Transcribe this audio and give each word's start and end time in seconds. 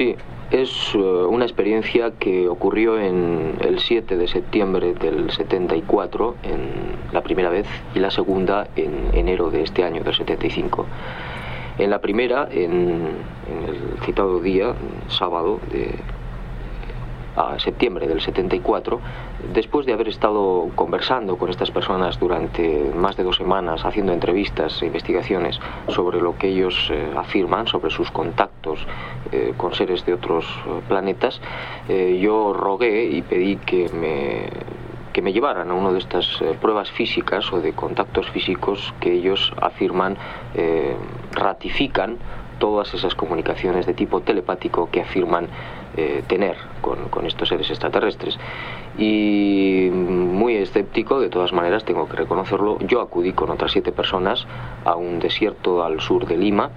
Sí, 0.00 0.16
es 0.50 0.94
eh, 0.94 0.98
una 0.98 1.44
experiencia 1.44 2.12
que 2.12 2.48
ocurrió 2.48 2.98
en 2.98 3.58
el 3.60 3.80
7 3.80 4.16
de 4.16 4.28
septiembre 4.28 4.94
del 4.94 5.30
74, 5.30 6.36
en 6.42 7.12
la 7.12 7.20
primera 7.20 7.50
vez, 7.50 7.66
y 7.94 7.98
la 7.98 8.10
segunda 8.10 8.66
en 8.76 9.10
enero 9.12 9.50
de 9.50 9.62
este 9.62 9.84
año, 9.84 10.02
del 10.02 10.14
75. 10.14 10.86
En 11.76 11.90
la 11.90 12.00
primera, 12.00 12.48
en, 12.50 13.08
en 13.46 13.68
el 13.68 13.98
citado 14.06 14.40
día, 14.40 14.74
sábado 15.08 15.60
de 15.70 15.94
a 17.36 17.58
septiembre 17.58 18.06
del 18.08 18.20
74, 18.20 19.00
después 19.52 19.86
de 19.86 19.92
haber 19.92 20.08
estado 20.08 20.70
conversando 20.74 21.36
con 21.36 21.50
estas 21.50 21.70
personas 21.70 22.18
durante 22.18 22.92
más 22.94 23.16
de 23.16 23.24
dos 23.24 23.36
semanas, 23.36 23.84
haciendo 23.84 24.12
entrevistas 24.12 24.82
e 24.82 24.86
investigaciones 24.86 25.58
sobre 25.88 26.20
lo 26.20 26.36
que 26.36 26.48
ellos 26.48 26.90
eh, 26.90 27.12
afirman, 27.16 27.66
sobre 27.66 27.90
sus 27.90 28.10
contactos 28.10 28.86
eh, 29.32 29.54
con 29.56 29.74
seres 29.74 30.04
de 30.06 30.14
otros 30.14 30.44
eh, 30.46 30.80
planetas, 30.88 31.40
yo 32.20 32.52
rogué 32.52 33.04
y 33.06 33.22
pedí 33.22 33.56
que 33.56 33.88
me 33.88 34.48
que 35.12 35.22
me 35.22 35.32
llevaran 35.32 35.70
a 35.70 35.74
una 35.74 35.90
de 35.90 35.98
estas 35.98 36.40
pruebas 36.60 36.88
físicas 36.92 37.52
o 37.52 37.60
de 37.60 37.72
contactos 37.72 38.30
físicos 38.30 38.94
que 39.00 39.12
ellos 39.12 39.52
afirman 39.60 40.16
ratifican 41.32 42.18
todas 42.60 42.94
esas 42.94 43.16
comunicaciones 43.16 43.86
de 43.86 43.94
tipo 43.94 44.20
telepático 44.20 44.88
que 44.92 45.00
afirman 45.00 45.48
eh, 46.00 46.22
tener 46.26 46.56
con, 46.80 47.26
estos 47.26 47.50
seres 47.50 47.68
extraterrestres. 47.68 48.38
Y 48.96 49.90
muy 49.92 50.56
escéptico, 50.56 51.20
de 51.20 51.28
todas 51.28 51.52
maneras, 51.52 51.84
tengo 51.84 52.08
que 52.08 52.16
reconocerlo, 52.16 52.78
yo 52.80 53.02
acudí 53.02 53.32
con 53.34 53.50
otras 53.50 53.72
siete 53.72 53.92
personas 53.92 54.46
a 54.86 54.96
un 54.96 55.18
desierto 55.18 55.84
al 55.84 56.00
sur 56.00 56.26
de 56.26 56.38
Lima, 56.38 56.70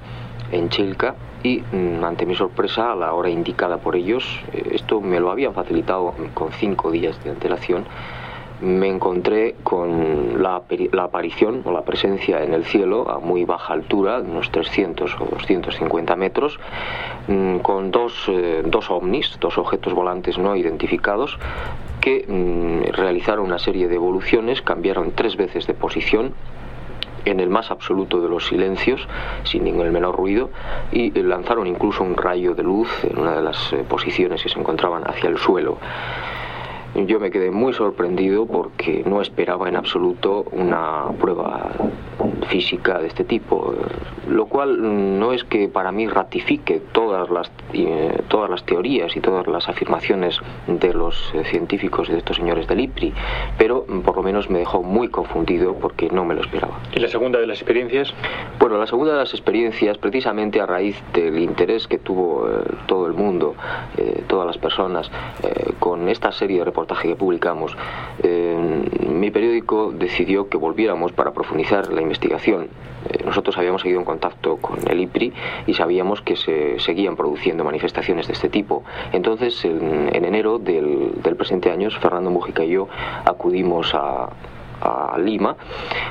en 0.52 0.68
Chilca, 0.68 1.16
y 1.42 1.62
mm, 1.72 2.04
ante 2.04 2.26
mi 2.26 2.36
sorpresa, 2.36 2.92
a 2.92 2.96
la 2.96 3.14
hora 3.14 3.30
indicada 3.30 3.78
por 3.78 3.96
ellos, 3.96 4.42
eh, 4.52 4.72
esto 4.74 5.00
me 5.00 5.22
lo 5.22 5.32
habían 5.32 5.54
facilitado 5.54 6.14
con 6.34 6.52
cinco 6.52 6.92
días 6.92 7.24
de 7.24 7.30
antelación, 7.30 7.86
me 8.64 8.88
encontré 8.88 9.56
con 9.64 10.42
la, 10.42 10.62
aparición 11.04 11.62
o 11.66 11.72
la 11.72 11.84
presencia 11.84 12.44
en 12.44 12.54
el 12.54 12.64
cielo 12.64 13.10
a 13.10 13.20
muy 13.20 13.44
baja 13.44 13.74
altura, 13.74 14.20
unos 14.20 14.52
300 14.52 15.16
o 15.20 15.26
250 15.26 16.16
metros, 16.16 16.60
mm, 17.28 17.58
con 17.58 17.92
dos, 17.92 18.14
eh, 18.30 18.64
dos 18.66 18.90
ovnis, 18.90 19.38
dos 19.40 19.58
objetos 19.58 19.94
volantes 19.94 20.38
no 20.38 20.56
identificados, 20.56 21.38
que 22.00 22.26
mm, 22.28 22.94
realizaron 22.94 23.46
una 23.46 23.60
serie 23.60 23.88
de 23.88 23.96
evoluciones, 23.96 24.62
cambiaron 24.62 25.12
tres 25.12 25.36
veces 25.36 25.68
de 25.68 25.74
posición, 25.74 26.34
en 27.26 27.40
el 27.40 27.50
más 27.50 27.72
absoluto 27.72 28.22
de 28.22 28.30
los 28.30 28.48
silencios, 28.48 29.08
sin 29.44 29.64
ningún 29.64 29.92
menor 29.92 30.16
ruido, 30.16 30.50
y 30.92 31.12
lanzaron 31.22 31.68
incluso 31.68 32.04
un 32.04 32.18
rayo 32.18 32.54
de 32.56 32.64
luz 32.64 32.90
en 33.04 33.20
una 33.20 33.36
de 33.36 33.42
las 33.42 33.74
eh, 33.74 33.86
posiciones 33.88 34.44
que 34.44 34.50
se 34.50 34.60
encontraban 34.60 35.04
hacia 35.06 35.30
el 35.30 35.38
suelo. 35.38 35.78
Yo 36.96 37.20
me 37.20 37.32
quedé 37.32 37.50
muy 37.50 37.74
sorprendido 37.74 38.46
porque 38.46 39.04
no 39.06 39.20
esperaba 39.20 39.68
en 39.68 39.76
absoluto 39.76 40.46
una 40.52 41.06
prueba 41.20 41.72
física 42.50 43.00
de 43.00 43.08
este 43.08 43.24
tipo, 43.24 43.74
lo 44.30 44.46
cual 44.46 45.20
no 45.20 45.34
es 45.34 45.44
que 45.44 45.68
para 45.68 45.92
mí 45.92 46.08
ratifique 46.08 46.82
todas 46.92 47.32
las, 47.32 47.52
eh, 47.74 48.22
todas 48.28 48.48
las 48.50 48.64
teorías 48.64 49.16
y 49.16 49.22
todas 49.22 49.48
las 49.48 49.68
afirmaciones 49.70 50.40
de 50.68 50.94
los 50.94 51.34
eh, 51.34 51.44
científicos 51.46 52.10
de 52.10 52.20
estos 52.20 52.38
señores 52.38 52.68
del 52.68 52.82
IPRI, 52.82 53.12
pero 53.58 53.86
por 54.06 54.18
lo 54.18 54.22
menos 54.22 54.52
me 54.52 54.60
dejó 54.60 54.84
muy 54.84 55.08
confundido 55.08 55.74
porque 55.74 56.10
no 56.10 56.26
me 56.26 56.36
lo 56.36 56.42
esperaba. 56.42 56.80
¿Y 56.96 57.00
la 57.00 57.08
segunda 57.08 57.40
de 57.40 57.48
las 57.48 57.58
experiencias? 57.58 58.14
Bueno, 58.60 58.78
la 58.78 58.86
segunda 58.86 59.14
de 59.14 59.20
las 59.20 59.34
experiencias, 59.34 59.98
precisamente 59.98 60.62
a 60.62 60.68
raíz 60.68 61.02
del 61.14 61.40
interés 61.40 61.88
que 61.88 61.98
tuvo 61.98 62.48
eh, 62.48 62.64
todo 62.86 63.08
el 63.08 63.14
mundo, 63.14 63.56
todas 64.28 64.46
las 64.46 64.58
personas, 64.58 65.10
con 65.80 66.08
esta 66.10 66.32
serie 66.32 66.60
de 66.60 66.66
reportajes, 66.66 66.83
que 66.88 67.16
publicamos, 67.16 67.76
eh, 68.22 68.58
mi 69.08 69.32
periódico 69.32 69.92
decidió 69.92 70.50
que 70.50 70.58
volviéramos 70.58 71.12
para 71.12 71.32
profundizar 71.32 71.92
la 71.92 72.02
investigación. 72.02 72.68
Eh, 73.10 73.24
nosotros 73.26 73.58
habíamos 73.58 73.82
seguido 73.82 74.00
en 74.00 74.06
contacto 74.06 74.58
con 74.58 74.80
el 74.90 75.02
IPRI 75.02 75.34
y 75.68 75.74
sabíamos 75.74 76.22
que 76.22 76.36
se 76.36 76.80
seguían 76.80 77.16
produciendo 77.16 77.64
manifestaciones 77.64 78.28
de 78.28 78.34
este 78.34 78.50
tipo. 78.50 78.84
Entonces, 79.12 79.66
en, 79.66 80.14
enero 80.14 80.60
del, 80.60 81.12
presente 81.38 81.72
año, 81.72 81.90
Fernando 81.92 82.30
Mujica 82.30 82.64
y 82.64 82.70
yo 82.70 82.88
acudimos 83.26 83.94
a, 83.94 84.30
Lima 85.18 85.56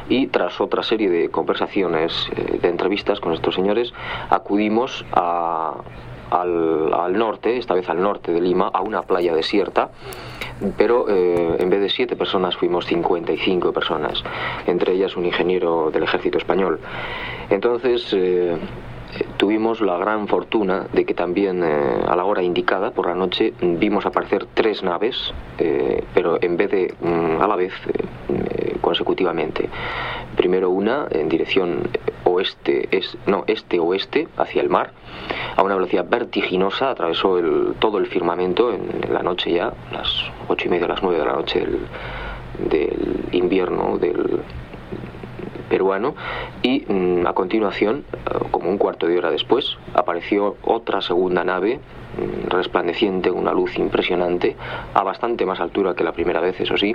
y 0.09 0.29
tras 0.29 0.59
otra 0.59 0.83
serie 0.83 1.11
de 1.11 1.29
conversaciones, 1.29 2.31
eh, 2.35 2.59
de 2.63 2.69
entrevistas 2.71 3.21
con 3.21 3.35
estos 3.35 3.55
señores, 3.55 3.93
acudimos 4.31 5.05
a, 5.13 5.75
al, 6.33 7.19
norte, 7.19 7.59
esta 7.59 7.75
vez 7.75 7.89
al 7.89 8.01
norte 8.01 8.33
de 8.33 8.41
Lima, 8.41 8.71
a 8.73 8.81
una 8.81 9.03
playa 9.03 9.35
desierta, 9.35 9.91
pero 10.79 11.07
eh, 11.09 11.57
en 11.59 11.69
vez 11.69 11.81
de 11.81 11.91
siete 11.91 12.17
personas 12.17 12.57
fuimos 12.57 12.87
55 12.87 13.73
personas, 13.73 14.23
entre 14.67 14.95
ellas 14.95 15.17
un 15.17 15.27
ingeniero 15.27 15.91
del 15.91 16.05
ejército 16.05 16.39
español. 16.39 16.81
Entonces, 17.51 18.09
eh, 18.15 18.57
tuvimos 19.37 19.83
la 19.83 19.99
gran 19.99 20.27
fortuna 20.27 20.87
de 20.93 21.05
que 21.05 21.13
también 21.13 21.63
eh, 21.63 22.05
a 22.07 22.17
la 22.17 22.25
hora 22.25 22.43
indicada, 22.43 22.93
por 22.93 23.09
la 23.09 23.15
noche, 23.15 23.53
vimos 23.61 24.07
aparecer 24.07 24.47
tres 24.55 24.83
naves, 24.83 25.35
pero 26.15 26.39
en 26.41 26.57
vez 26.57 26.71
de 26.71 26.95
mm, 27.01 27.43
a 27.43 27.47
la 27.47 27.57
vez, 27.57 27.73
consecutivamente. 28.81 29.69
Primero 30.37 30.71
una 30.71 31.07
en 31.11 31.29
dirección 31.29 31.89
oeste, 32.33 32.89
es, 32.91 33.17
no, 33.27 33.45
este-oeste, 33.47 34.29
hacia 34.37 34.63
el 34.63 34.69
mar, 34.69 34.93
a 35.57 35.63
una 35.63 35.75
velocidad 35.75 36.07
vertiginosa, 36.09 36.91
atravesó 36.91 37.39
el, 37.39 37.75
todo 37.79 37.99
el 37.99 38.07
firmamento 38.07 38.73
en, 38.73 39.13
la 39.13 39.23
noche 39.23 39.53
ya, 39.53 39.73
las 39.93 40.09
ocho 40.49 40.67
y 40.67 40.71
media, 40.71 40.89
las 40.89 41.03
nueve 41.03 41.19
de 41.19 41.25
la 41.25 41.33
noche 41.33 41.61
del, 41.61 41.79
del 42.69 43.25
invierno 43.33 43.99
del 43.99 44.43
peruano 45.69 46.15
y 46.63 46.85
mm, 46.87 47.27
a 47.27 47.33
continuación, 47.33 48.05
eh, 48.13 48.39
como 48.51 48.71
un 48.71 48.79
cuarto 48.79 49.07
de 49.07 49.19
hora 49.19 49.31
después, 49.31 49.77
apareció 49.95 50.57
otra 50.63 51.01
segunda 51.03 51.45
nave 51.45 51.79
mm, 51.79 52.49
resplandeciente, 52.49 53.31
una 53.31 53.53
luz 53.53 53.79
impresionante, 53.79 54.57
a 54.95 55.03
bastante 55.03 55.47
más 55.47 55.61
altura 55.61 55.95
que 55.95 56.05
la 56.05 56.13
primera 56.13 56.41
vez, 56.41 56.61
eso 56.61 56.77
sí, 56.77 56.95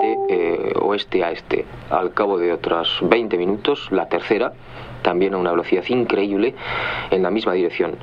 de 0.00 0.16
eh, 0.28 0.72
oeste 0.80 1.24
a 1.24 1.30
este. 1.30 1.64
Al 1.90 2.12
cabo 2.12 2.38
de 2.38 2.52
otros 2.52 2.98
20 3.02 3.38
minutos, 3.38 3.88
la 3.90 4.08
tercera, 4.08 4.52
también 5.02 5.34
a 5.34 5.38
una 5.38 5.50
velocidad 5.50 5.84
increíble 5.88 6.54
en 7.10 7.22
la 7.22 7.30
misma 7.30 7.52
dirección. 7.52 7.96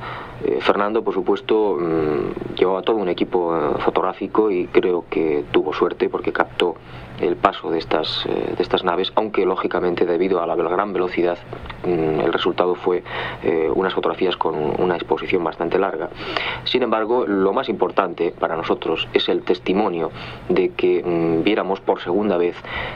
Eh, 0.44 0.60
Fernando, 0.60 1.04
por 1.04 1.14
supuesto, 1.14 1.78
mm, 1.80 2.56
llevaba 2.56 2.82
todo 2.82 2.98
un 2.98 3.08
equipo 3.08 3.56
eh, 3.56 3.80
fotográfico 3.80 4.52
y 4.52 4.68
creo 4.68 5.06
que 5.10 5.46
tuvo 5.52 5.74
suerte 5.74 6.10
porque 6.10 6.34
captó 6.34 6.76
el 7.22 7.38
paso 7.38 7.72
de 7.72 7.80
estas, 7.80 8.26
eh, 8.26 8.54
de 8.58 8.62
estas 8.62 8.84
naves, 8.84 9.14
aunque 9.16 9.46
lógicamente 9.46 10.06
debido 10.06 10.42
a 10.42 10.48
la 10.48 10.56
gran 10.56 10.92
velocidad 10.92 11.38
mm, 11.86 12.22
el 12.22 12.34
resultado 12.34 12.76
fue 12.76 13.04
unas 13.76 13.94
fotografías 13.94 14.38
con 14.38 14.56
una 14.56 14.96
exposición 14.96 15.44
bastante 15.44 15.78
larga. 15.78 16.10
Sin 16.64 16.84
embargo, 16.84 17.26
lo 17.28 17.54
más 17.54 17.70
importante 17.70 18.34
para 18.38 18.56
nosotros 18.56 19.08
es 19.14 19.30
el 19.30 19.44
testimonio 19.44 20.12
de 20.50 20.70
que 20.70 21.04
mm, 21.04 21.44
viéramos 21.44 21.80
por 21.82 22.02
segunda 22.02 22.38
vez 22.38 22.56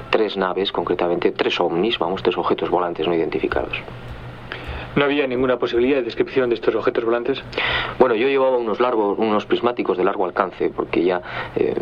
tres 0.09 0.37
naves, 0.37 0.71
concretamente 0.71 1.31
tres 1.31 1.59
ovnis, 1.59 1.99
vamos, 1.99 2.23
tres 2.23 2.37
objetos 2.37 2.69
volantes 2.69 3.07
no 3.07 3.13
identificados. 3.13 3.77
¿No 4.97 5.05
había 5.05 5.27
ninguna 5.27 5.59
posibilidad 5.59 5.97
de 5.97 6.01
descripción 6.01 6.49
de 6.49 6.55
estos 6.55 6.73
objetos 6.73 7.05
volantes? 7.05 7.39
Bueno, 7.99 8.15
yo 8.15 8.27
llevaba 8.27 8.57
unos 8.57 8.79
largos, 8.79 9.19
unos 9.19 9.45
prismáticos 9.45 9.95
de 9.95 10.03
largo 10.03 10.25
alcance 10.25 10.71
porque 10.75 11.03
ya 11.03 11.21
eh, 11.55 11.75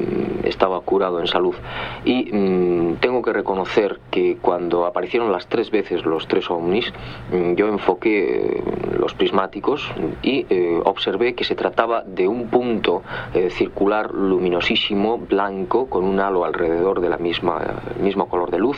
estaba 0.44 0.82
curado 0.82 1.22
en 1.22 1.28
salud 1.28 1.56
y 2.04 2.30
mm, 2.30 2.96
tengo 2.96 3.22
que 3.22 3.32
reconocer 3.32 4.02
que 4.12 4.36
cuando 4.42 4.86
aparecieron 4.86 5.32
las 5.32 5.48
tres 5.48 5.72
veces 5.72 6.04
los 6.06 6.28
tres 6.28 6.52
ovnis, 6.52 6.92
mm, 7.32 7.54
yo 7.54 7.70
enfoqué 7.70 8.58
eh, 8.58 8.64
los 9.00 9.14
prismáticos 9.14 9.90
y 10.22 10.46
eh, 10.50 10.82
observé 10.84 11.36
que 11.36 11.46
se 11.46 11.56
trataba 11.56 12.04
de 12.06 12.28
un 12.28 12.50
punto 12.50 13.02
circular 13.52 14.14
luminosísimo, 14.14 15.20
blanco, 15.20 15.88
con 15.88 16.04
un 16.04 16.20
halo 16.20 16.44
alrededor 16.44 17.00
de 17.00 17.10
la 17.10 17.18
misma 17.18 17.62
mismo 18.02 18.28
color 18.28 18.52
de 18.52 18.60
luz 18.60 18.78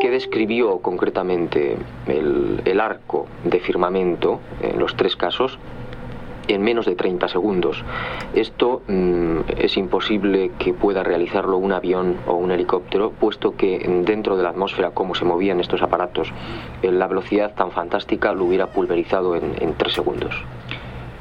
que 0.00 0.10
describió 0.10 0.78
concretamente 0.78 1.76
el, 2.06 2.80
arco 2.80 3.26
de 3.44 3.60
firmamento 3.60 4.40
en 4.62 4.78
los 4.78 4.96
tres 4.96 5.14
casos 5.14 5.58
en 6.48 6.62
menos 6.62 6.86
de 6.86 6.96
30 6.96 7.28
segundos. 7.28 7.84
Esto 8.34 8.82
mm, 8.88 9.40
es 9.58 9.76
imposible 9.76 10.50
que 10.58 10.72
pueda 10.72 11.04
realizarlo 11.04 11.58
un 11.58 11.72
avión 11.72 12.16
o 12.26 12.34
un 12.34 12.50
helicóptero, 12.50 13.10
puesto 13.10 13.54
que 13.54 13.78
dentro 14.04 14.36
de 14.36 14.42
la 14.42 14.48
atmósfera, 14.48 14.90
como 14.90 15.14
se 15.14 15.24
movían 15.24 15.60
estos 15.60 15.82
aparatos, 15.82 16.32
la 16.82 17.06
velocidad 17.06 17.54
tan 17.54 17.70
fantástica 17.70 18.32
lo 18.32 18.46
hubiera 18.46 18.68
pulverizado 18.68 19.36
en, 19.36 19.54
en 19.60 19.74
tres 19.74 19.92
segundos. 19.92 20.34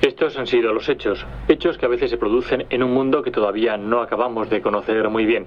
Estos 0.02 0.38
han 0.38 0.48
sido 0.48 0.74
los 0.74 0.88
hechos, 0.88 1.26
hechos 1.50 1.78
que 1.78 1.86
a 1.86 1.90
veces 1.90 2.10
se 2.10 2.18
producen 2.18 2.66
en 2.70 2.84
un 2.84 2.94
mundo 2.94 3.22
que 3.22 3.32
todavía 3.32 3.76
no 3.76 4.02
acabamos 4.02 4.50
de 4.50 4.62
conocer 4.62 5.10
muy 5.10 5.26
bien. 5.26 5.46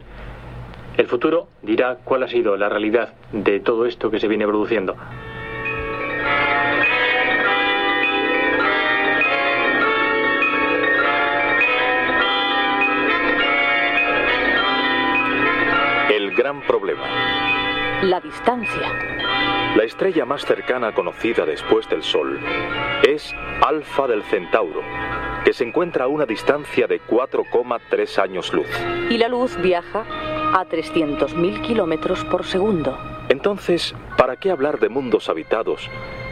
El 0.97 1.07
futuro 1.07 1.49
dirá 1.63 1.97
cuál 2.05 2.23
ha 2.23 2.29
sido 2.29 2.57
la 2.57 2.69
realidad 2.69 3.15
de 3.33 3.61
todo 3.61 3.87
esto 3.87 4.11
que 4.11 4.21
se 4.21 4.29
viene 4.29 4.47
produciendo. 4.47 4.95
El 16.11 16.35
gran 16.37 16.61
problema. 16.67 17.05
La 18.03 18.21
distancia. 18.21 18.93
La 19.75 19.85
estrella 19.85 20.27
más 20.27 20.45
cercana 20.45 20.93
conocida 20.93 21.47
después 21.47 21.89
del 21.89 22.03
Sol 22.03 22.39
es 23.03 23.35
Alfa 23.63 24.07
del 24.07 24.23
Centauro, 24.25 24.83
que 25.47 25.55
se 25.55 25.65
encuentra 25.65 26.05
a 26.05 26.09
una 26.09 26.27
distancia 26.27 26.87
de 26.87 27.01
4,3 27.01 28.19
años 28.19 28.53
luz. 28.53 28.69
Y 29.09 29.17
la 29.17 29.29
luz 29.29 29.57
viaja 29.63 30.05
a 30.53 30.67
300.000 30.67 31.63
kilómetros 31.63 32.25
por 32.25 32.45
segundo. 32.45 32.99
Entonces, 33.29 33.95
¿para 34.17 34.37
qué 34.37 34.51
hablar 34.51 34.79
de 34.79 34.89
mundos 34.89 35.29
habitados 35.29 35.89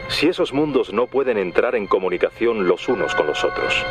si 0.09 0.27
esos 0.27 0.53
mundos 0.53 0.93
no 0.93 1.07
pueden 1.07 1.37
entrar 1.37 1.75
en 1.75 1.87
comunicación 1.87 2.67
los 2.67 2.87
unos 2.87 3.15
con 3.15 3.27
los 3.27 3.43
otros? 3.43 3.83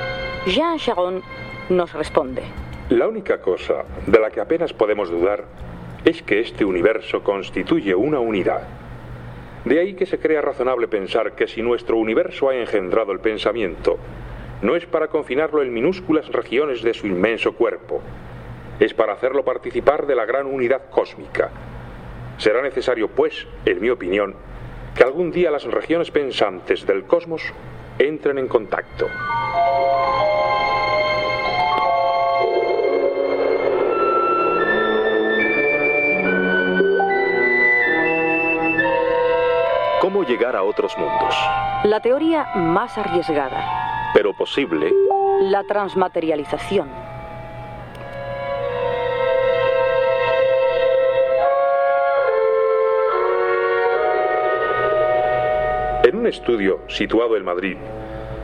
Jean 0.47 0.79
Charon 0.79 1.23
nos 1.69 1.93
responde. 1.93 2.43
La 2.91 3.09
única 3.09 3.41
cosa 3.41 3.85
de 4.07 4.19
la 4.19 4.31
que 4.31 4.41
apenas 4.41 4.73
podemos 4.73 5.11
dudar 5.11 5.45
es 6.05 6.23
que 6.23 6.41
este 6.41 6.65
universo 6.65 7.23
constituye 7.23 7.95
una 7.95 8.21
unidad. 8.21 8.63
De 9.65 9.79
ahí 9.79 9.95
que 9.95 10.07
se 10.07 10.19
crea 10.19 10.41
razonable 10.41 10.89
pensar 10.89 11.35
que 11.35 11.47
si 11.47 11.63
nuestro 11.63 11.97
universo 11.97 12.49
ha 12.49 12.57
engendrado 12.57 13.13
el 13.13 13.21
pensamiento, 13.21 13.99
no 14.63 14.77
es 14.77 14.87
para 14.87 15.09
confinarlo 15.09 15.63
en 15.63 15.73
minúsculas 15.73 16.29
regiones 16.29 16.83
de 16.83 16.95
su 16.95 17.07
inmenso 17.07 17.53
cuerpo, 17.53 18.01
es 18.81 18.95
para 18.95 19.13
hacerlo 19.13 19.45
participar 19.45 20.07
de 20.07 20.17
la 20.17 20.25
gran 20.25 20.47
unidad 20.47 20.89
cósmica. 20.91 21.51
Será 22.39 22.63
necesario, 22.63 23.09
pues, 23.09 23.47
en 23.67 23.81
mi 23.81 23.91
opinión, 23.91 24.35
que 24.95 25.05
algún 25.05 25.31
día 25.31 25.51
las 25.51 25.65
regiones 25.65 26.11
pensantes 26.11 26.87
del 26.87 27.05
cosmos 27.05 27.43
entren 27.99 28.39
en 28.39 28.49
contacto. 28.49 29.07
¿Cómo 40.01 40.25
llegar 40.25 40.57
a 40.57 40.63
otros 40.63 40.97
mundos? 40.97 41.37
La 41.85 42.01
teoría 42.01 42.47
más 42.57 42.97
arriesgada. 42.97 44.11
Pero 44.15 44.33
posible. 44.33 44.91
La 45.43 45.63
transmaterialización. 45.65 47.00
Un 56.21 56.27
estudio 56.27 56.81
situado 56.87 57.35
en 57.35 57.45
Madrid, 57.47 57.79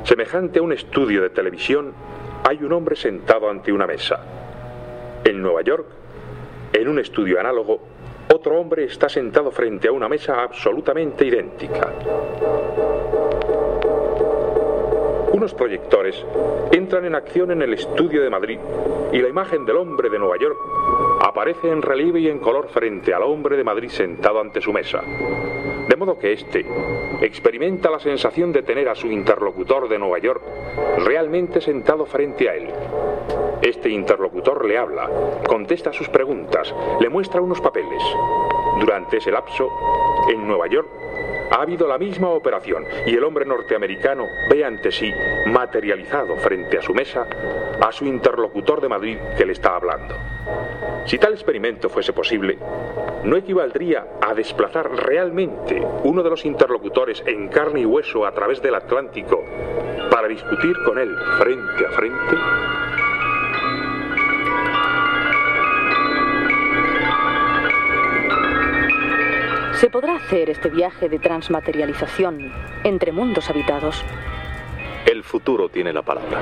semejante 0.02 0.60
a 0.60 0.62
un 0.62 0.72
estudio 0.72 1.20
de 1.20 1.28
televisión, 1.28 1.92
hay 2.42 2.56
un 2.64 2.72
hombre 2.72 2.96
sentado 2.96 3.50
ante 3.50 3.70
una 3.70 3.86
mesa. 3.86 4.18
En 5.22 5.42
Nueva 5.42 5.60
York, 5.60 5.84
en 6.72 6.88
un 6.88 6.98
estudio 6.98 7.38
análogo, 7.38 7.80
otro 8.34 8.58
hombre 8.58 8.84
está 8.84 9.10
sentado 9.10 9.50
frente 9.50 9.88
a 9.88 9.92
una 9.92 10.08
mesa 10.08 10.42
absolutamente 10.42 11.26
idéntica. 11.26 11.92
Unos 15.32 15.52
proyectores 15.52 16.24
entran 16.72 17.04
en 17.04 17.14
acción 17.14 17.50
en 17.50 17.60
el 17.60 17.74
estudio 17.74 18.22
de 18.22 18.30
Madrid 18.30 18.58
y 19.12 19.18
la 19.18 19.28
imagen 19.28 19.66
del 19.66 19.76
hombre 19.76 20.08
de 20.08 20.18
Nueva 20.18 20.38
York 20.38 20.56
aparece 21.20 21.70
en 21.70 21.82
relieve 21.82 22.20
y 22.20 22.28
en 22.28 22.38
color 22.38 22.68
frente 22.68 23.12
al 23.12 23.24
hombre 23.24 23.58
de 23.58 23.64
Madrid 23.64 23.90
sentado 23.90 24.40
ante 24.40 24.62
su 24.62 24.72
mesa. 24.72 25.02
De 25.88 25.96
modo 25.96 26.18
que 26.18 26.32
éste 26.32 26.64
experimenta 27.20 27.90
la 27.90 28.00
sensación 28.00 28.52
de 28.52 28.62
tener 28.62 28.88
a 28.88 28.94
su 28.94 29.06
interlocutor 29.06 29.88
de 29.88 29.98
Nueva 29.98 30.18
York 30.18 30.42
realmente 31.04 31.60
sentado 31.60 32.06
frente 32.06 32.48
a 32.48 32.54
él. 32.54 32.70
Este 33.62 33.88
interlocutor 33.88 34.64
le 34.64 34.78
habla, 34.78 35.08
contesta 35.46 35.92
sus 35.92 36.08
preguntas, 36.08 36.74
le 37.00 37.08
muestra 37.08 37.40
unos 37.40 37.60
papeles. 37.60 38.02
Durante 38.80 39.16
ese 39.18 39.30
lapso, 39.30 39.70
en 40.30 40.46
Nueva 40.46 40.66
York, 40.66 40.88
ha 41.50 41.62
habido 41.62 41.86
la 41.86 41.98
misma 41.98 42.30
operación 42.30 42.84
y 43.06 43.14
el 43.14 43.24
hombre 43.24 43.46
norteamericano 43.46 44.26
ve 44.50 44.64
ante 44.64 44.90
sí, 44.90 45.12
materializado 45.46 46.36
frente 46.36 46.78
a 46.78 46.82
su 46.82 46.92
mesa, 46.92 47.26
a 47.80 47.92
su 47.92 48.04
interlocutor 48.04 48.80
de 48.80 48.88
Madrid 48.88 49.18
que 49.36 49.46
le 49.46 49.52
está 49.52 49.76
hablando. 49.76 50.14
Si 51.04 51.18
tal 51.18 51.32
experimento 51.32 51.88
fuese 51.88 52.12
posible, 52.12 52.58
no 53.24 53.36
equivaldría 53.36 54.06
a 54.20 54.34
desplazar 54.34 54.90
realmente 54.90 55.84
uno 56.04 56.22
de 56.22 56.30
los 56.30 56.44
interlocutores 56.44 57.22
en 57.26 57.48
carne 57.48 57.80
y 57.80 57.86
hueso 57.86 58.26
a 58.26 58.32
través 58.32 58.60
del 58.62 58.74
Atlántico 58.74 59.44
para 60.10 60.28
discutir 60.28 60.74
con 60.84 60.98
él 60.98 61.14
frente 61.38 61.86
a 61.86 61.90
frente. 61.92 62.36
¿Se 69.74 69.90
podrá 69.90 70.16
hacer 70.16 70.48
este 70.48 70.70
viaje 70.70 71.08
de 71.08 71.18
transmaterialización 71.18 72.50
entre 72.82 73.12
mundos 73.12 73.50
habitados? 73.50 74.02
El 75.04 75.22
futuro 75.22 75.68
tiene 75.68 75.92
la 75.92 76.02
palabra. 76.02 76.40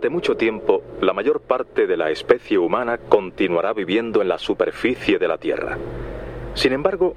Durante 0.00 0.16
mucho 0.16 0.34
tiempo, 0.34 0.82
la 1.02 1.12
mayor 1.12 1.42
parte 1.42 1.86
de 1.86 1.94
la 1.94 2.08
especie 2.08 2.56
humana 2.56 2.96
continuará 2.96 3.74
viviendo 3.74 4.22
en 4.22 4.28
la 4.28 4.38
superficie 4.38 5.18
de 5.18 5.28
la 5.28 5.36
Tierra. 5.36 5.76
Sin 6.54 6.72
embargo, 6.72 7.16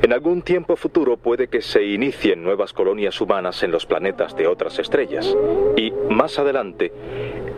en 0.00 0.12
algún 0.12 0.42
tiempo 0.42 0.76
futuro 0.76 1.16
puede 1.16 1.48
que 1.48 1.60
se 1.60 1.82
inicien 1.82 2.44
nuevas 2.44 2.72
colonias 2.72 3.20
humanas 3.20 3.64
en 3.64 3.72
los 3.72 3.84
planetas 3.84 4.36
de 4.36 4.46
otras 4.46 4.78
estrellas 4.78 5.36
y, 5.76 5.92
más 6.08 6.38
adelante, 6.38 6.92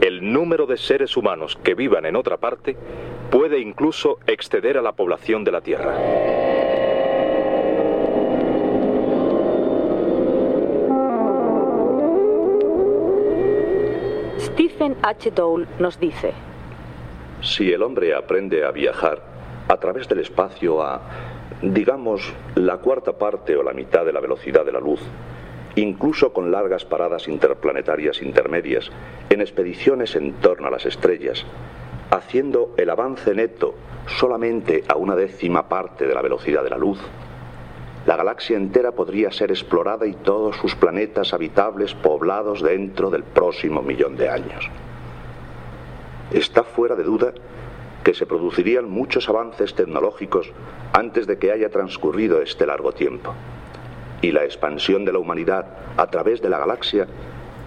el 0.00 0.32
número 0.32 0.64
de 0.64 0.78
seres 0.78 1.19
humanos 1.19 1.58
que 1.62 1.74
vivan 1.74 2.06
en 2.06 2.16
otra 2.16 2.38
parte 2.38 2.74
puede 3.30 3.58
incluso 3.58 4.20
exceder 4.26 4.78
a 4.78 4.82
la 4.82 4.92
población 4.92 5.44
de 5.44 5.52
la 5.52 5.60
Tierra. 5.60 6.51
Stephen 14.52 14.96
H. 15.02 15.31
Dole 15.31 15.66
nos 15.78 15.99
dice, 15.99 16.34
Si 17.40 17.72
el 17.72 17.82
hombre 17.82 18.14
aprende 18.14 18.64
a 18.64 18.70
viajar 18.70 19.22
a 19.67 19.79
través 19.79 20.08
del 20.08 20.19
espacio 20.19 20.82
a, 20.82 21.00
digamos, 21.62 22.32
la 22.55 22.77
cuarta 22.77 23.12
parte 23.15 23.56
o 23.56 23.62
la 23.62 23.72
mitad 23.72 24.05
de 24.05 24.12
la 24.12 24.20
velocidad 24.20 24.67
de 24.67 24.72
la 24.72 24.81
luz, 24.81 25.00
incluso 25.77 26.34
con 26.34 26.53
largas 26.53 26.84
paradas 26.84 27.29
interplanetarias 27.29 28.20
intermedias, 28.20 28.91
en 29.31 29.41
expediciones 29.41 30.17
en 30.17 30.34
torno 30.34 30.69
a 30.69 30.70
las 30.70 30.84
estrellas, 30.84 31.46
haciendo 32.10 32.74
el 32.77 32.91
avance 32.91 33.34
neto 33.34 33.74
solamente 34.06 34.84
a 34.86 34.96
una 34.96 35.17
décima 35.17 35.67
parte 35.67 36.06
de 36.06 36.15
la 36.15 36.20
velocidad 36.20 36.62
de 36.62 36.70
la 36.70 36.77
luz, 36.77 36.98
la 38.06 38.17
galaxia 38.17 38.56
entera 38.56 38.93
podría 38.93 39.31
ser 39.31 39.51
explorada 39.51 40.06
y 40.06 40.15
todos 40.15 40.56
sus 40.56 40.75
planetas 40.75 41.32
habitables 41.32 41.94
poblados 41.94 42.61
dentro 42.61 43.11
del 43.11 43.23
próximo 43.23 43.81
millón 43.81 44.17
de 44.17 44.29
años. 44.29 44.69
Está 46.32 46.65
fuera 46.65 46.97
de 46.97 47.05
duda 47.05 47.32
que 48.03 48.15
se 48.15 48.27
producirían 48.27 48.91
muchos 48.91 49.29
avances 49.29 49.75
tecnológicos 49.75 50.51
antes 50.93 51.29
de 51.29 51.39
que 51.39 51.53
haya 51.53 51.71
transcurrido 51.71 52.43
este 52.43 52.67
largo 52.67 52.93
tiempo. 52.93 53.35
Y 54.21 54.32
la 54.32 54.44
expansión 54.44 55.05
de 55.05 55.13
la 55.13 55.19
humanidad 55.21 55.67
a 55.97 56.09
través 56.09 56.43
de 56.43 56.49
la 56.49 56.59
galaxia 56.59 57.06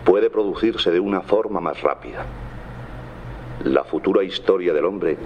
puede 0.03 0.29
producirse 0.29 0.91
de 0.91 0.99
una 0.99 1.21
forma 1.21 1.61
más 1.61 1.81
rápida. 1.81 2.25
La 3.63 3.85
futura 3.85 4.23
historia 4.23 4.73
del 4.73 4.85
hombre 4.85 5.17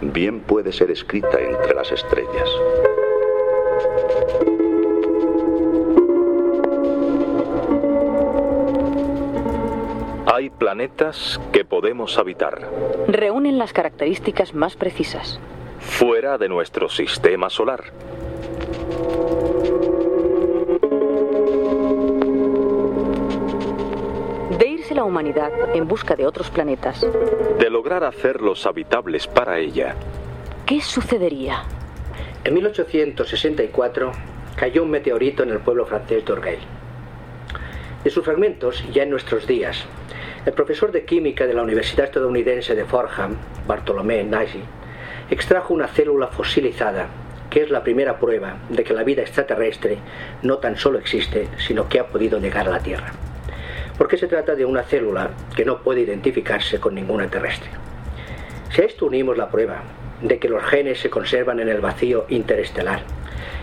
bien 0.00 0.40
puede 0.40 0.72
ser 0.72 0.90
escrita 0.90 1.38
entre 1.40 1.74
las 1.74 1.92
estrellas. 1.92 2.48
Hay 10.36 10.50
planetas 10.50 11.40
que 11.50 11.64
podemos 11.64 12.18
habitar. 12.18 12.70
Reúnen 13.08 13.56
las 13.56 13.72
características 13.72 14.52
más 14.52 14.76
precisas. 14.76 15.40
Fuera 15.80 16.36
de 16.36 16.46
nuestro 16.50 16.90
sistema 16.90 17.48
solar. 17.48 17.84
De 24.58 24.68
irse 24.68 24.94
la 24.94 25.04
humanidad 25.04 25.74
en 25.74 25.88
busca 25.88 26.14
de 26.16 26.26
otros 26.26 26.50
planetas. 26.50 27.00
De 27.58 27.70
lograr 27.70 28.04
hacerlos 28.04 28.66
habitables 28.66 29.26
para 29.26 29.58
ella. 29.58 29.94
¿Qué 30.66 30.82
sucedería? 30.82 31.62
En 32.44 32.52
1864 32.52 34.12
cayó 34.54 34.82
un 34.82 34.90
meteorito 34.90 35.44
en 35.44 35.48
el 35.52 35.60
pueblo 35.60 35.86
francés 35.86 36.26
de 36.26 36.32
Orgueil. 36.34 36.60
De 38.04 38.10
sus 38.10 38.22
fragmentos, 38.22 38.84
ya 38.92 39.04
en 39.04 39.10
nuestros 39.10 39.46
días, 39.46 39.86
el 40.46 40.52
profesor 40.52 40.92
de 40.92 41.04
química 41.04 41.44
de 41.44 41.54
la 41.54 41.62
Universidad 41.62 42.06
estadounidense 42.06 42.76
de 42.76 42.84
Fordham, 42.84 43.34
Bartolomé 43.66 44.22
Nagy, 44.22 44.62
extrajo 45.28 45.74
una 45.74 45.88
célula 45.88 46.28
fosilizada 46.28 47.08
que 47.50 47.62
es 47.62 47.70
la 47.70 47.82
primera 47.82 48.20
prueba 48.20 48.58
de 48.68 48.84
que 48.84 48.94
la 48.94 49.02
vida 49.02 49.22
extraterrestre 49.22 49.98
no 50.42 50.58
tan 50.58 50.76
solo 50.76 51.00
existe, 51.00 51.48
sino 51.58 51.88
que 51.88 51.98
ha 51.98 52.06
podido 52.06 52.38
llegar 52.38 52.68
a 52.68 52.70
la 52.70 52.78
Tierra. 52.80 53.12
porque 53.98 54.18
se 54.18 54.28
trata 54.28 54.54
de 54.54 54.66
una 54.66 54.82
célula 54.82 55.30
que 55.56 55.64
no 55.64 55.82
puede 55.82 56.02
identificarse 56.02 56.78
con 56.78 56.94
ninguna 56.94 57.28
terrestre. 57.28 57.70
Si 58.70 58.82
a 58.82 58.84
esto 58.84 59.06
unimos 59.06 59.38
la 59.38 59.48
prueba 59.48 59.82
de 60.20 60.38
que 60.38 60.50
los 60.50 60.62
genes 60.64 61.00
se 61.00 61.08
conservan 61.08 61.60
en 61.60 61.70
el 61.70 61.80
vacío 61.80 62.26
interestelar 62.28 63.00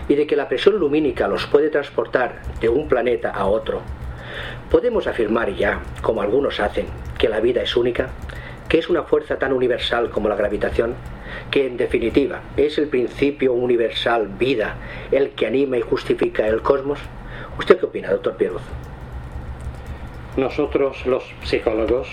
y 0.08 0.16
de 0.16 0.26
que 0.26 0.34
la 0.34 0.48
presión 0.48 0.78
lumínica 0.78 1.28
los 1.28 1.46
puede 1.46 1.70
transportar 1.70 2.42
de 2.60 2.68
un 2.68 2.88
planeta 2.88 3.30
a 3.30 3.46
otro, 3.46 3.80
podemos 4.74 5.06
afirmar 5.06 5.54
ya, 5.54 5.82
como 6.02 6.20
algunos 6.20 6.58
hacen, 6.58 6.86
que 7.16 7.28
la 7.28 7.38
vida 7.38 7.62
es 7.62 7.76
única, 7.76 8.08
que 8.68 8.78
es 8.78 8.90
una 8.90 9.04
fuerza 9.04 9.38
tan 9.38 9.52
universal 9.52 10.10
como 10.10 10.28
la 10.28 10.34
gravitación, 10.34 10.94
que 11.52 11.68
en 11.68 11.76
definitiva 11.76 12.40
es 12.56 12.76
el 12.78 12.88
principio 12.88 13.52
universal 13.52 14.26
vida 14.26 14.74
el 15.12 15.30
que 15.30 15.46
anima 15.46 15.76
y 15.76 15.80
justifica 15.80 16.48
el 16.48 16.60
cosmos. 16.60 16.98
¿Usted 17.56 17.78
qué 17.78 17.86
opina, 17.86 18.10
doctor 18.10 18.36
Pieruz? 18.36 18.62
Nosotros, 20.36 21.06
los 21.06 21.22
psicólogos, 21.44 22.08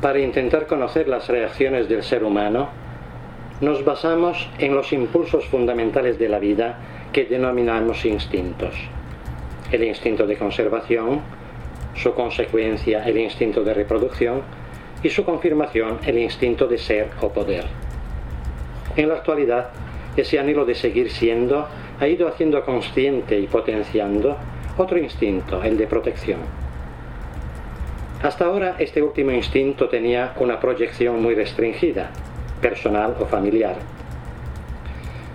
para 0.00 0.20
intentar 0.20 0.68
conocer 0.68 1.08
las 1.08 1.28
reacciones 1.28 1.88
del 1.88 2.04
ser 2.04 2.22
humano, 2.22 2.68
nos 3.60 3.84
basamos 3.84 4.48
en 4.58 4.72
los 4.76 4.92
impulsos 4.92 5.46
fundamentales 5.46 6.16
de 6.16 6.28
la 6.28 6.38
vida 6.38 6.78
que 7.12 7.24
denominamos 7.24 8.04
instintos. 8.04 8.72
El 9.72 9.82
instinto 9.82 10.28
de 10.28 10.36
conservación, 10.36 11.41
su 11.94 12.14
consecuencia 12.14 13.04
el 13.06 13.18
instinto 13.18 13.62
de 13.62 13.74
reproducción 13.74 14.42
y 15.02 15.10
su 15.10 15.24
confirmación 15.24 15.98
el 16.04 16.18
instinto 16.18 16.66
de 16.66 16.78
ser 16.78 17.10
o 17.20 17.28
poder. 17.30 17.64
En 18.96 19.08
la 19.08 19.14
actualidad, 19.14 19.70
ese 20.16 20.38
anhelo 20.38 20.64
de 20.64 20.74
seguir 20.74 21.10
siendo 21.10 21.66
ha 21.98 22.06
ido 22.06 22.28
haciendo 22.28 22.64
consciente 22.64 23.38
y 23.38 23.46
potenciando 23.46 24.36
otro 24.76 24.98
instinto, 24.98 25.62
el 25.62 25.76
de 25.76 25.86
protección. 25.86 26.40
Hasta 28.22 28.44
ahora 28.44 28.76
este 28.78 29.02
último 29.02 29.32
instinto 29.32 29.88
tenía 29.88 30.32
una 30.38 30.60
proyección 30.60 31.20
muy 31.20 31.34
restringida, 31.34 32.10
personal 32.60 33.16
o 33.18 33.26
familiar. 33.26 33.76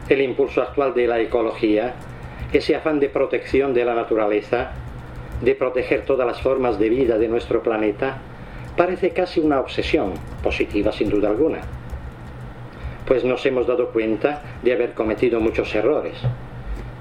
El 0.07 0.21
impulso 0.21 0.61
actual 0.61 0.93
de 0.93 1.05
la 1.05 1.19
ecología, 1.19 1.95
ese 2.53 2.75
afán 2.75 2.99
de 2.99 3.09
protección 3.09 3.73
de 3.73 3.83
la 3.83 3.93
naturaleza, 3.93 4.71
de 5.41 5.55
proteger 5.55 6.05
todas 6.05 6.25
las 6.25 6.41
formas 6.41 6.79
de 6.79 6.89
vida 6.89 7.17
de 7.17 7.27
nuestro 7.27 7.61
planeta, 7.61 8.17
parece 8.75 9.11
casi 9.11 9.39
una 9.39 9.59
obsesión, 9.59 10.13
positiva 10.43 10.91
sin 10.91 11.09
duda 11.09 11.29
alguna. 11.29 11.59
Pues 13.05 13.23
nos 13.23 13.45
hemos 13.45 13.67
dado 13.67 13.89
cuenta 13.89 14.41
de 14.63 14.73
haber 14.73 14.93
cometido 14.93 15.39
muchos 15.39 15.73
errores. 15.75 16.17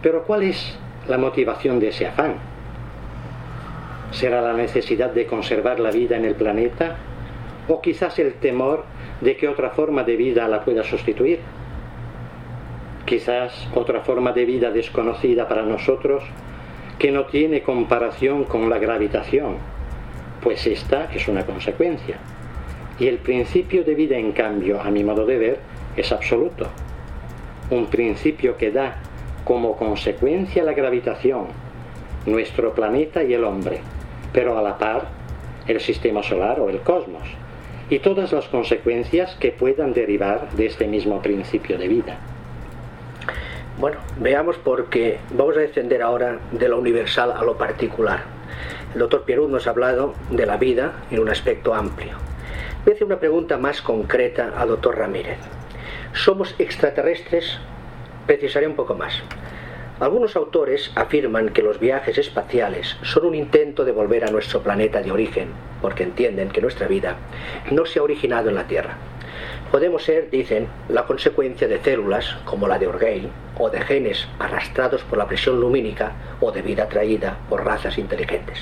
Pero 0.03 0.25
¿cuál 0.25 0.45
es 0.45 0.79
la 1.09 1.19
motivación 1.19 1.81
de 1.81 1.89
ese 1.89 2.07
afán? 2.07 2.37
¿Será 4.13 4.41
la 4.41 4.53
necesidad 4.53 5.11
de 5.11 5.27
conservar 5.27 5.81
la 5.81 5.91
vida 5.91 6.17
en 6.17 6.25
el 6.25 6.35
planeta? 6.35 6.97
¿O 7.69 7.81
quizás 7.81 8.19
el 8.19 8.35
temor 8.35 8.85
de 9.21 9.37
que 9.37 9.49
otra 9.49 9.71
forma 9.71 10.05
de 10.05 10.17
vida 10.17 10.47
la 10.47 10.65
pueda 10.65 10.85
sustituir? 10.85 11.41
Quizás 13.05 13.69
otra 13.75 14.01
forma 14.01 14.33
de 14.33 14.45
vida 14.45 14.71
desconocida 14.71 15.49
para 15.49 15.63
nosotros 15.63 16.23
que 16.99 17.13
no 17.13 17.27
tiene 17.27 17.63
comparación 17.63 18.45
con 18.45 18.71
la 18.71 18.79
gravitación, 18.79 19.57
pues 20.43 20.67
esta 20.67 21.11
es 21.13 21.29
una 21.29 21.45
consecuencia. 21.45 22.17
Y 22.99 23.09
el 23.09 23.19
principio 23.19 23.85
de 23.85 23.95
vida, 23.95 24.17
en 24.17 24.33
cambio, 24.33 24.81
a 24.81 24.91
mi 24.91 25.05
modo 25.05 25.27
de 25.27 25.37
ver, 25.37 25.59
es 25.97 26.13
absoluto. 26.13 26.69
Un 27.71 27.87
principio 27.87 28.57
que 28.57 28.71
da 28.71 28.97
como 29.45 29.77
consecuencia 29.77 30.65
la 30.65 30.73
gravitación, 30.73 31.47
nuestro 32.25 32.75
planeta 32.75 33.23
y 33.23 33.35
el 33.35 33.45
hombre, 33.45 33.81
pero 34.33 34.59
a 34.59 34.63
la 34.63 34.79
par 34.79 35.09
el 35.67 35.81
sistema 35.81 36.23
solar 36.23 36.61
o 36.61 36.71
el 36.71 36.81
cosmos, 36.81 37.29
y 37.91 37.99
todas 37.99 38.33
las 38.33 38.47
consecuencias 38.49 39.35
que 39.37 39.53
puedan 39.53 39.93
derivar 39.93 40.51
de 40.53 40.67
este 40.67 40.87
mismo 40.87 41.21
principio 41.21 41.79
de 41.79 41.89
vida. 41.89 42.19
Bueno, 43.79 43.99
veamos 44.19 44.57
porque 44.57 45.19
vamos 45.33 45.55
a 45.59 45.61
descender 45.61 46.01
ahora 46.01 46.39
de 46.51 46.67
lo 46.67 46.79
universal 46.79 47.31
a 47.33 47.45
lo 47.45 47.59
particular. 47.59 48.23
El 48.95 49.01
doctor 49.01 49.25
Pierut 49.25 49.51
nos 49.51 49.67
ha 49.67 49.71
hablado 49.71 50.15
de 50.31 50.47
la 50.47 50.57
vida 50.57 50.95
en 51.11 51.19
un 51.19 51.29
aspecto 51.29 51.75
amplio. 51.75 52.15
Voy 52.85 52.93
a 52.93 52.95
hacer 52.95 53.07
una 53.07 53.21
pregunta 53.21 53.59
más 53.59 53.83
concreta 53.83 54.55
al 54.57 54.69
doctor 54.69 54.97
Ramírez. 54.97 55.37
¿Somos 56.15 56.55
extraterrestres? 56.59 57.59
Precisaré 58.27 58.67
un 58.67 58.77
poco 58.77 58.95
más. 58.95 59.23
Algunos 60.01 60.37
autores 60.37 60.91
afirman 60.95 61.51
que 61.51 61.63
los 61.63 61.79
viajes 61.79 62.17
espaciales 62.17 62.97
son 63.03 63.27
un 63.27 63.35
intento 63.35 63.85
de 63.85 63.93
volver 63.93 64.25
a 64.25 64.31
nuestro 64.31 64.63
planeta 64.63 65.03
de 65.03 65.13
origen, 65.13 65.49
porque 65.83 66.05
entienden 66.05 66.49
que 66.49 66.63
nuestra 66.63 66.89
vida 66.89 67.17
no 67.71 67.85
se 67.85 67.99
ha 67.99 68.03
originado 68.03 68.49
en 68.49 68.55
la 68.55 68.67
Tierra. 68.67 68.97
Podemos 69.71 70.05
ser, 70.05 70.31
dicen, 70.31 70.69
la 70.89 71.07
consecuencia 71.07 71.67
de 71.67 71.81
células 71.81 72.37
como 72.45 72.69
la 72.69 72.79
de 72.79 72.87
Orgel 72.87 73.31
o 73.59 73.69
de 73.69 73.81
genes 73.81 74.29
arrastrados 74.39 75.03
por 75.03 75.19
la 75.19 75.27
presión 75.27 75.61
lumínica 75.61 76.13
o 76.41 76.53
de 76.53 76.63
vida 76.63 76.89
traída 76.89 77.39
por 77.49 77.65
razas 77.65 77.99
inteligentes. 77.99 78.61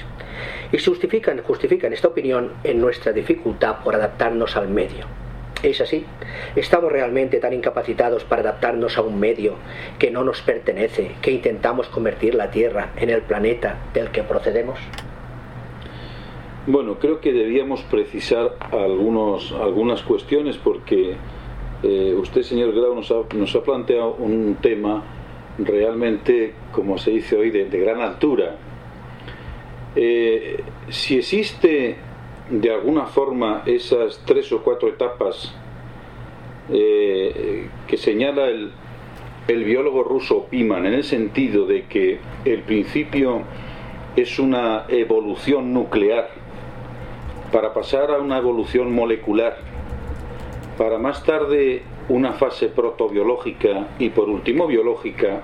Y 0.73 0.79
justifican, 0.79 1.43
justifican 1.43 1.93
esta 1.93 2.09
opinión 2.09 2.53
en 2.65 2.81
nuestra 2.81 3.13
dificultad 3.13 3.77
por 3.85 3.95
adaptarnos 3.95 4.57
al 4.57 4.69
medio. 4.69 5.07
¿Es 5.63 5.81
así? 5.81 6.05
¿Estamos 6.57 6.91
realmente 6.91 7.39
tan 7.39 7.53
incapacitados 7.53 8.25
para 8.25 8.43
adaptarnos 8.43 8.97
a 8.99 9.03
un 9.03 9.21
medio 9.21 9.57
que 9.99 10.11
no 10.11 10.25
nos 10.25 10.41
pertenece, 10.41 11.13
que 11.23 11.31
intentamos 11.31 11.89
convertir 11.89 12.35
la 12.35 12.51
Tierra 12.51 12.91
en 12.97 13.11
el 13.11 13.23
planeta 13.23 13.79
del 13.93 14.11
que 14.11 14.23
procedemos? 14.23 14.79
Bueno, 16.66 16.99
creo 16.99 17.21
que 17.21 17.35
debíamos 17.35 17.83
precisar 17.83 18.56
algunos, 18.73 19.52
algunas 19.52 20.00
cuestiones 20.02 20.56
porque 20.56 21.14
eh, 21.83 22.14
usted, 22.16 22.40
señor 22.40 22.73
Grau, 22.73 22.94
nos 22.94 23.11
ha, 23.11 23.16
nos 23.35 23.54
ha, 23.54 23.62
planteado 23.62 24.14
un 24.14 24.56
tema 24.62 25.02
realmente, 25.59 26.54
como 26.73 26.97
se 26.97 27.11
dice 27.11 27.37
hoy, 27.37 27.50
de, 27.50 27.66
gran 27.66 28.00
altura. 28.00 28.56
Eh, 29.94 30.62
si 30.88 31.18
existe 31.18 31.99
de 32.49 32.71
alguna 32.71 33.06
forma 33.06 33.62
esas 33.66 34.23
tres 34.25 34.50
o 34.50 34.62
cuatro 34.62 34.88
etapas 34.88 35.54
eh, 36.73 37.68
que 37.87 37.97
señala 37.99 38.47
el, 38.47 38.71
el 39.49 39.64
biólogo 39.64 40.02
ruso 40.02 40.47
Piman, 40.49 40.87
en 40.87 40.94
el 40.94 41.04
sentido 41.04 41.66
de 41.66 41.85
que 41.85 42.21
el 42.47 42.62
principio 42.62 43.42
es 44.16 44.38
una 44.38 44.85
evolución 44.88 45.75
nuclear, 45.75 46.44
para 47.55 47.73
pasar 47.73 48.11
a 48.11 48.19
una 48.19 48.39
evolución 48.39 48.93
molecular, 48.93 49.59
para 50.77 50.99
más 50.99 51.23
tarde 51.23 51.85
una 52.09 52.33
fase 52.33 52.67
protobiológica 52.67 53.91
y 54.01 54.11
por 54.11 54.29
último 54.29 54.67
biológica, 54.67 55.41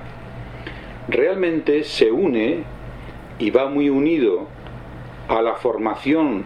realmente 1.06 1.84
se 1.84 2.10
une 2.10 2.64
y 3.38 3.50
va 3.52 3.68
muy 3.68 3.90
unido 3.90 4.48
a 5.28 5.40
la 5.40 5.54
formación 5.54 6.42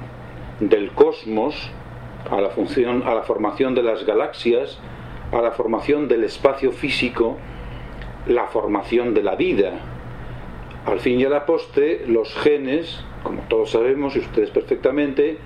del 0.60 0.90
cosmos, 0.90 1.70
a 2.30 2.42
la, 2.42 2.50
función, 2.50 3.02
a 3.06 3.14
la 3.14 3.22
formación 3.22 3.74
de 3.74 3.84
las 3.84 4.04
galaxias, 4.04 4.78
a 5.32 5.40
la 5.40 5.52
formación 5.52 6.08
del 6.08 6.24
espacio 6.24 6.72
físico, 6.72 7.38
la 8.26 8.48
formación 8.48 9.14
de 9.14 9.22
la 9.22 9.34
vida. 9.34 9.80
Al 10.84 11.00
fin 11.00 11.18
y 11.18 11.24
a 11.24 11.30
la 11.30 11.46
los 12.06 12.34
genes, 12.34 13.02
como 13.22 13.40
todos 13.48 13.70
sabemos 13.70 14.14
y 14.14 14.18
ustedes 14.18 14.50
perfectamente, 14.50 15.38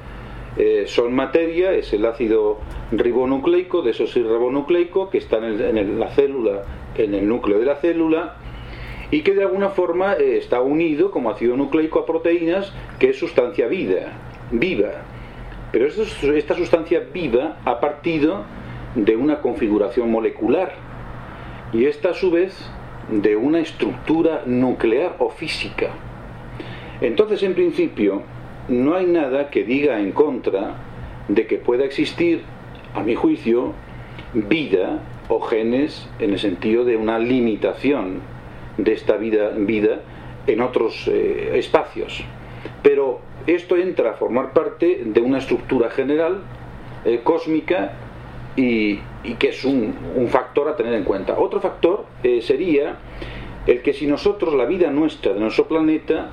eh, 0.59 0.85
son 0.87 1.15
materia, 1.15 1.73
es 1.73 1.93
el 1.93 2.05
ácido 2.05 2.59
ribonucleico, 2.91 3.83
de 3.83 3.93
ribonucleico 3.93 5.09
que 5.09 5.19
está 5.19 5.39
en, 5.39 6.01
la 6.01 6.09
célula, 6.09 6.65
en 6.97 7.15
el 7.15 7.29
núcleo 7.29 7.61
de 7.61 7.65
la 7.65 7.77
célula, 7.77 8.35
y 9.13 9.23
que 9.23 9.35
de 9.35 9.43
alguna 9.43 9.71
forma 9.71 10.15
eh, 10.15 10.37
está 10.37 10.61
unido 10.61 11.13
como 11.13 11.31
ácido 11.31 11.57
nucleico 11.57 12.01
a 12.01 12.07
proteínas, 12.07 12.73
que 12.99 13.11
es 13.11 13.19
sustancia 13.19 13.69
vida, 13.69 14.13
viva. 14.51 14.91
Pero 15.71 15.87
esta 15.87 16.57
sustancia 16.57 17.07
viva 17.13 17.59
ha 17.65 17.79
partido 17.79 18.43
de 18.97 19.15
una 19.15 19.41
configuración 19.41 20.11
molecular 20.11 20.73
y 21.73 21.85
esta 21.85 22.11
a 22.11 22.15
su 22.15 22.31
vez 22.31 22.69
de 23.11 23.37
una 23.37 23.61
estructura 23.61 24.43
nuclear 24.45 25.17
o 25.19 25.31
física. 25.31 25.91
Entonces, 27.01 27.43
en 27.43 27.55
principio, 27.55 28.23
no 28.69 28.95
hay 28.95 29.07
nada 29.07 29.51
que 29.51 29.65
diga 29.65 30.01
en 30.01 30.13
contra 30.13 30.77
de 31.29 31.47
que 31.47 31.59
pueda 31.59 31.85
existir, 31.85 32.43
a 32.95 33.03
mi 33.03 33.15
juicio, 33.15 33.73
vida 34.35 35.01
o 35.29 35.41
genes 35.41 36.09
en 36.19 36.33
el 36.33 36.39
sentido 36.39 36.85
de 36.85 36.97
una 36.97 37.19
limitación 37.19 38.21
de 38.77 38.93
esta 38.93 39.17
vida, 39.17 39.53
en 40.47 40.61
otros 40.61 41.09
eh, 41.09 41.53
espacios. 41.55 42.25
Pero 42.83 43.21
esto 43.47 43.77
entra 43.77 44.11
a 44.11 44.15
formar 44.15 44.53
parte 44.53 45.03
de 45.05 45.21
una 45.21 45.39
estructura 45.39 45.91
general 45.91 46.43
eh, 47.05 47.21
cósmica 47.23 47.93
y, 48.57 49.01
que 49.39 49.51
es 49.51 49.65
un, 49.65 49.95
factor 50.29 50.69
a 50.69 50.77
tener 50.77 50.95
en 50.95 51.05
cuenta. 51.05 51.39
Otro 51.39 51.61
factor 51.61 52.07
eh, 52.23 52.41
sería 52.43 52.97
el 53.67 53.83
que 53.83 53.93
si 53.93 54.07
nosotros, 54.07 54.55
la 54.55 54.65
vida 54.65 54.91
nuestra 54.91 55.33
de 55.35 55.41
nuestro 55.41 55.69
planeta, 55.69 56.31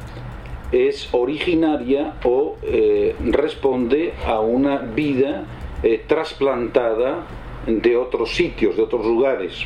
es 0.71 1.09
originaria 1.13 2.15
o 2.23 2.57
eh, 2.63 3.15
responde 3.31 4.13
a 4.25 4.39
una 4.39 4.77
vida 4.77 5.45
eh, 5.83 6.03
trasplantada 6.07 7.25
de 7.67 7.95
otros 7.95 8.35
sitios, 8.35 8.75
de 8.75 8.83
otros 8.83 9.05
lugares. 9.05 9.65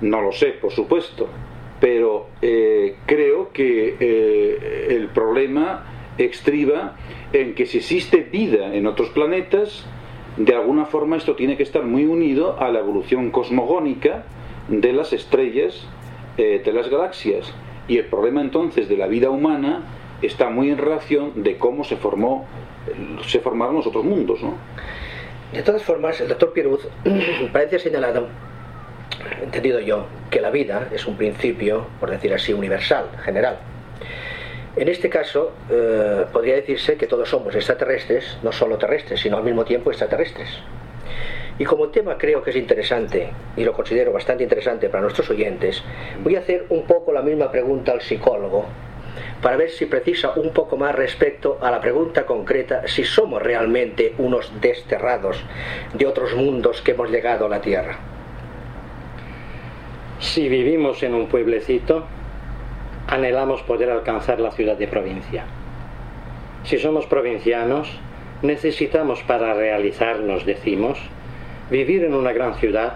No 0.00 0.22
lo 0.22 0.32
sé, 0.32 0.48
por 0.48 0.72
supuesto, 0.72 1.28
pero 1.80 2.28
eh, 2.40 2.96
creo 3.06 3.52
que 3.52 4.88
el 4.88 5.08
problema 5.08 5.86
extriba 6.18 6.96
en 7.32 7.54
que 7.54 7.66
si 7.66 7.78
existe 7.78 8.18
vida 8.18 8.74
en 8.74 8.86
otros 8.86 9.10
planetas, 9.10 9.86
de 10.36 10.54
alguna 10.54 10.86
forma 10.86 11.16
esto 11.16 11.36
tiene 11.36 11.56
que 11.56 11.62
estar 11.62 11.84
muy 11.84 12.06
unido 12.06 12.58
a 12.58 12.70
la 12.70 12.80
evolución 12.80 13.30
cosmogónica 13.30 14.24
de 14.68 14.92
las 14.92 15.12
estrellas, 15.12 15.86
de 16.36 16.72
las 16.72 16.88
galaxias. 16.88 17.52
Y 17.90 17.98
el 17.98 18.04
problema 18.04 18.40
entonces 18.40 18.88
de 18.88 18.96
la 18.96 19.08
vida 19.08 19.30
humana 19.30 19.82
está 20.22 20.48
muy 20.48 20.70
en 20.70 20.78
relación 20.78 21.42
de 21.42 21.58
cómo 21.58 21.82
se 21.82 21.96
formó 21.96 22.46
se 23.26 23.40
formaron 23.40 23.74
los 23.74 23.86
otros 23.88 24.04
mundos 24.04 24.40
¿no? 24.42 24.54
de 25.52 25.62
todas 25.62 25.82
formas 25.82 26.20
el 26.20 26.28
doctor 26.28 26.52
Pieruz 26.52 26.86
parece 27.52 27.80
señalado 27.80 28.28
entendido 29.42 29.80
yo 29.80 30.06
que 30.30 30.40
la 30.40 30.50
vida 30.50 30.88
es 30.92 31.04
un 31.06 31.16
principio 31.16 31.86
por 31.98 32.10
decir 32.10 32.32
así 32.32 32.52
universal 32.52 33.06
general 33.24 33.58
en 34.76 34.88
este 34.88 35.10
caso 35.10 35.52
eh, 35.68 36.26
podría 36.32 36.54
decirse 36.54 36.96
que 36.96 37.08
todos 37.08 37.28
somos 37.28 37.56
extraterrestres 37.56 38.38
no 38.44 38.52
solo 38.52 38.78
terrestres 38.78 39.20
sino 39.20 39.36
al 39.36 39.42
mismo 39.42 39.64
tiempo 39.64 39.90
extraterrestres 39.90 40.48
y 41.60 41.64
como 41.66 41.88
tema 41.88 42.16
creo 42.16 42.42
que 42.42 42.50
es 42.50 42.56
interesante 42.56 43.28
y 43.54 43.64
lo 43.64 43.74
considero 43.74 44.14
bastante 44.14 44.44
interesante 44.44 44.88
para 44.88 45.02
nuestros 45.02 45.28
oyentes, 45.28 45.84
voy 46.24 46.36
a 46.36 46.38
hacer 46.38 46.64
un 46.70 46.86
poco 46.86 47.12
la 47.12 47.20
misma 47.20 47.52
pregunta 47.52 47.92
al 47.92 48.00
psicólogo 48.00 48.64
para 49.42 49.58
ver 49.58 49.68
si 49.68 49.84
precisa 49.84 50.32
un 50.36 50.54
poco 50.54 50.78
más 50.78 50.94
respecto 50.94 51.58
a 51.60 51.70
la 51.70 51.78
pregunta 51.78 52.24
concreta 52.24 52.88
si 52.88 53.04
somos 53.04 53.42
realmente 53.42 54.14
unos 54.16 54.50
desterrados 54.58 55.44
de 55.92 56.06
otros 56.06 56.34
mundos 56.34 56.80
que 56.80 56.92
hemos 56.92 57.10
llegado 57.10 57.44
a 57.44 57.50
la 57.50 57.60
Tierra. 57.60 57.98
Si 60.18 60.48
vivimos 60.48 61.02
en 61.02 61.14
un 61.14 61.26
pueblecito, 61.26 62.06
anhelamos 63.06 63.62
poder 63.64 63.90
alcanzar 63.90 64.40
la 64.40 64.52
ciudad 64.52 64.78
de 64.78 64.88
provincia. 64.88 65.44
Si 66.64 66.78
somos 66.78 67.04
provincianos, 67.04 68.00
necesitamos 68.40 69.22
para 69.24 69.52
realizarnos, 69.52 70.46
decimos, 70.46 70.98
vivir 71.70 72.04
en 72.04 72.14
una 72.14 72.32
gran 72.32 72.54
ciudad 72.54 72.94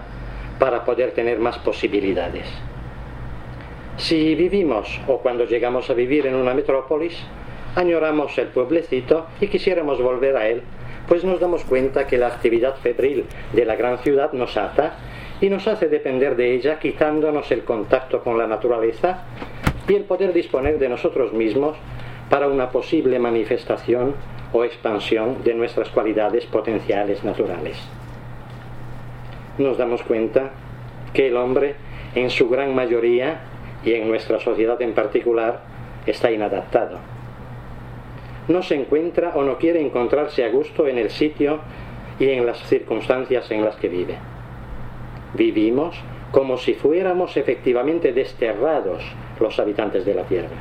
para 0.59 0.83
poder 0.85 1.11
tener 1.11 1.39
más 1.39 1.57
posibilidades. 1.59 2.45
Si 3.97 4.35
vivimos 4.35 4.99
o 5.07 5.19
cuando 5.19 5.45
llegamos 5.45 5.89
a 5.89 5.93
vivir 5.93 6.27
en 6.27 6.35
una 6.35 6.53
metrópolis, 6.53 7.17
añoramos 7.75 8.37
el 8.37 8.47
pueblecito 8.47 9.27
y 9.39 9.47
quisiéramos 9.47 10.01
volver 10.01 10.35
a 10.35 10.47
él, 10.47 10.63
pues 11.07 11.23
nos 11.23 11.39
damos 11.39 11.63
cuenta 11.63 12.07
que 12.07 12.17
la 12.17 12.27
actividad 12.27 12.75
febril 12.77 13.25
de 13.53 13.65
la 13.65 13.75
gran 13.75 13.99
ciudad 13.99 14.33
nos 14.33 14.57
ata 14.57 14.95
y 15.39 15.49
nos 15.49 15.67
hace 15.67 15.87
depender 15.87 16.35
de 16.35 16.53
ella 16.53 16.79
quitándonos 16.79 17.51
el 17.51 17.63
contacto 17.63 18.21
con 18.23 18.37
la 18.37 18.47
naturaleza 18.47 19.23
y 19.87 19.93
el 19.93 20.03
poder 20.03 20.33
disponer 20.33 20.79
de 20.79 20.89
nosotros 20.89 21.33
mismos 21.33 21.77
para 22.29 22.47
una 22.47 22.71
posible 22.71 23.19
manifestación 23.19 24.15
o 24.51 24.63
expansión 24.63 25.43
de 25.43 25.53
nuestras 25.53 25.89
cualidades 25.89 26.45
potenciales 26.45 27.23
naturales. 27.23 27.77
Nos 29.57 29.77
damos 29.77 30.03
cuenta 30.03 30.51
que 31.13 31.27
el 31.27 31.37
hombre, 31.37 31.75
en 32.13 32.29
su 32.29 32.49
gran 32.49 32.75
mayoría, 32.75 33.41
y 33.85 33.93
en 33.93 34.07
nuestra 34.07 34.39
sociedad 34.39 34.81
en 34.81 34.93
particular 34.93 35.61
está 36.05 36.31
inadaptado. 36.31 36.97
No 38.47 38.61
se 38.63 38.75
encuentra 38.75 39.33
o 39.35 39.43
no 39.43 39.57
quiere 39.57 39.79
encontrarse 39.81 40.43
a 40.43 40.49
gusto 40.49 40.87
en 40.87 40.97
el 40.97 41.09
sitio 41.09 41.59
y 42.19 42.29
en 42.29 42.45
las 42.45 42.59
circunstancias 42.67 43.49
en 43.51 43.63
las 43.63 43.75
que 43.75 43.89
vive. 43.89 44.15
Vivimos 45.33 45.95
como 46.31 46.57
si 46.57 46.73
fuéramos 46.73 47.37
efectivamente 47.37 48.11
desterrados 48.11 49.03
los 49.39 49.59
habitantes 49.59 50.05
de 50.05 50.13
la 50.13 50.23
Tierra. 50.23 50.57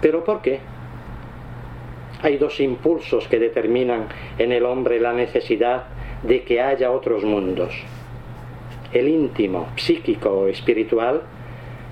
¿Pero 0.00 0.24
por 0.24 0.42
qué? 0.42 0.60
Hay 2.22 2.36
dos 2.36 2.60
impulsos 2.60 3.28
que 3.28 3.38
determinan 3.38 4.08
en 4.38 4.52
el 4.52 4.64
hombre 4.64 5.00
la 5.00 5.12
necesidad 5.12 5.84
de 6.24 6.42
que 6.42 6.60
haya 6.60 6.90
otros 6.90 7.22
mundos. 7.24 7.74
El 8.92 9.08
íntimo, 9.08 9.68
psíquico 9.76 10.30
o 10.30 10.48
espiritual, 10.48 11.22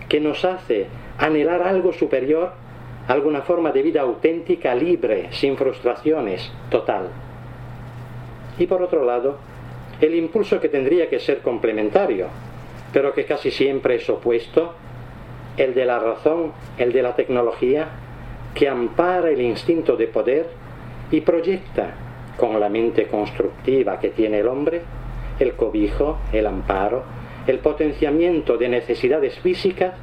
que 0.08 0.20
nos 0.20 0.44
hace 0.44 0.86
anhelar 1.18 1.62
algo 1.62 1.92
superior, 1.92 2.52
alguna 3.08 3.42
forma 3.42 3.72
de 3.72 3.82
vida 3.82 4.00
auténtica, 4.00 4.74
libre, 4.74 5.28
sin 5.30 5.56
frustraciones, 5.56 6.50
total. 6.70 7.08
Y 8.58 8.66
por 8.66 8.82
otro 8.82 9.04
lado, 9.04 9.38
el 10.00 10.14
impulso 10.14 10.60
que 10.60 10.68
tendría 10.68 11.08
que 11.08 11.18
ser 11.18 11.40
complementario, 11.42 12.26
pero 12.92 13.12
que 13.12 13.24
casi 13.24 13.50
siempre 13.50 13.96
es 13.96 14.08
opuesto, 14.08 14.74
el 15.56 15.74
de 15.74 15.84
la 15.84 15.98
razón, 15.98 16.52
el 16.78 16.92
de 16.92 17.02
la 17.02 17.14
tecnología, 17.14 17.88
que 18.54 18.68
ampara 18.68 19.30
el 19.30 19.40
instinto 19.40 19.96
de 19.96 20.06
poder 20.06 20.48
y 21.10 21.20
proyecta, 21.20 21.94
con 22.36 22.58
la 22.58 22.68
mente 22.68 23.06
constructiva 23.06 23.98
que 23.98 24.10
tiene 24.10 24.40
el 24.40 24.48
hombre, 24.48 24.82
el 25.38 25.54
cobijo, 25.54 26.18
el 26.32 26.46
amparo, 26.46 27.04
el 27.46 27.58
potenciamiento 27.58 28.56
de 28.56 28.68
necesidades 28.68 29.38
físicas 29.40 29.94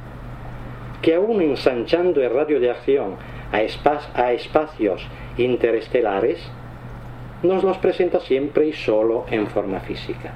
que 1.02 1.14
aún 1.14 1.40
ensanchando 1.40 2.22
el 2.22 2.30
radio 2.30 2.60
de 2.60 2.70
acción 2.70 3.16
a, 3.52 3.56
a 4.22 4.32
espacios 4.32 5.06
interestelares, 5.38 6.38
nos 7.42 7.64
los 7.64 7.78
presenta 7.78 8.20
siempre 8.20 8.66
y 8.66 8.72
solo 8.72 9.24
en 9.30 9.46
forma 9.46 9.80
física. 9.80 10.34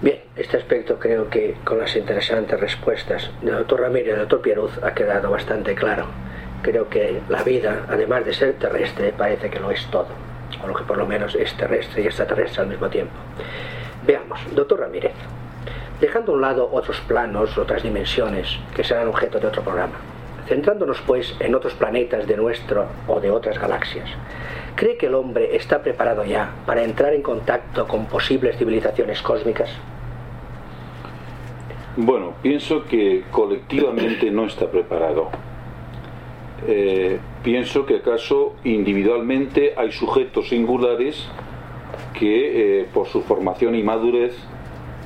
Bien, 0.00 0.20
este 0.34 0.56
aspecto 0.56 0.98
creo 0.98 1.28
que 1.28 1.56
con 1.62 1.78
las 1.78 1.94
interesantes 1.94 2.58
respuestas 2.58 3.30
del 3.42 3.56
doctor 3.56 3.82
Ramírez 3.82 4.06
y 4.06 4.10
del 4.10 4.20
doctor 4.20 4.40
Pieruz 4.40 4.82
ha 4.82 4.94
quedado 4.94 5.30
bastante 5.30 5.74
claro. 5.74 6.06
Creo 6.62 6.88
que 6.88 7.20
la 7.28 7.42
vida, 7.42 7.86
además 7.88 8.24
de 8.24 8.34
ser 8.34 8.54
terrestre, 8.54 9.14
parece 9.16 9.48
que 9.48 9.58
lo 9.58 9.70
es 9.70 9.86
todo, 9.86 10.08
o 10.62 10.66
lo 10.66 10.74
que 10.74 10.84
por 10.84 10.98
lo 10.98 11.06
menos 11.06 11.34
es 11.34 11.54
terrestre 11.56 12.02
y 12.02 12.06
extraterrestre 12.06 12.62
al 12.62 12.68
mismo 12.68 12.88
tiempo. 12.88 13.14
Veamos, 14.06 14.40
doctor 14.54 14.80
Ramírez, 14.80 15.12
dejando 16.00 16.32
a 16.32 16.34
un 16.34 16.40
lado 16.42 16.68
otros 16.72 17.00
planos, 17.00 17.56
otras 17.56 17.82
dimensiones 17.82 18.58
que 18.74 18.84
serán 18.84 19.08
objeto 19.08 19.38
de 19.40 19.46
otro 19.46 19.62
programa, 19.62 19.94
centrándonos 20.48 21.00
pues 21.06 21.34
en 21.40 21.54
otros 21.54 21.74
planetas 21.74 22.26
de 22.26 22.36
nuestro 22.36 22.86
o 23.06 23.20
de 23.20 23.30
otras 23.30 23.58
galaxias. 23.58 24.08
¿Cree 24.74 24.96
que 24.96 25.06
el 25.06 25.14
hombre 25.14 25.56
está 25.56 25.82
preparado 25.82 26.24
ya 26.24 26.50
para 26.66 26.82
entrar 26.82 27.12
en 27.14 27.22
contacto 27.22 27.86
con 27.86 28.06
posibles 28.06 28.56
civilizaciones 28.56 29.22
cósmicas? 29.22 29.70
Bueno, 31.96 32.34
pienso 32.40 32.84
que 32.84 33.24
colectivamente 33.30 34.30
no 34.30 34.46
está 34.46 34.70
preparado. 34.70 35.28
Eh, 36.66 37.18
pienso 37.42 37.86
que 37.86 37.96
acaso 37.96 38.54
individualmente 38.64 39.72
hay 39.76 39.92
sujetos 39.92 40.50
singulares 40.50 41.26
que 42.18 42.80
eh, 42.80 42.86
por 42.92 43.06
su 43.06 43.22
formación 43.22 43.74
y 43.74 43.82
madurez 43.82 44.36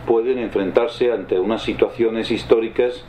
pueden 0.05 0.39
enfrentarse 0.39 1.13
ante 1.13 1.39
unas 1.39 1.63
situaciones 1.63 2.31
históricas 2.33 3.05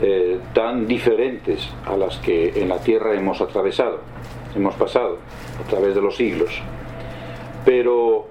eh, 0.00 0.38
tan 0.54 0.86
diferentes 0.86 1.68
a 1.84 1.96
las 1.96 2.16
que 2.18 2.62
en 2.62 2.70
la 2.70 2.78
Tierra 2.78 3.14
hemos 3.14 3.42
atravesado, 3.42 4.00
hemos 4.56 4.74
pasado 4.74 5.18
a 5.62 5.68
través 5.68 5.94
de 5.94 6.00
los 6.00 6.16
siglos. 6.16 6.62
Pero 7.64 8.28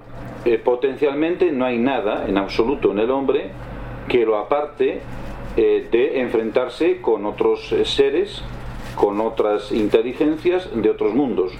potencialmente 0.64 1.52
no 1.52 1.64
hay 1.64 1.78
nada 1.78 2.26
en 2.26 2.36
absoluto 2.36 2.90
en 2.90 2.98
el 2.98 3.12
hombre 3.12 3.50
que 4.08 4.26
lo 4.26 4.36
aparte 4.36 5.00
de 5.54 6.20
enfrentarse 6.20 7.00
con 7.00 7.24
otros 7.24 7.72
seres, 7.84 8.42
con 8.94 9.20
otras 9.20 9.72
inteligencias 9.72 10.68
de 10.74 10.90
otros 10.90 11.14
mundos. 11.14 11.52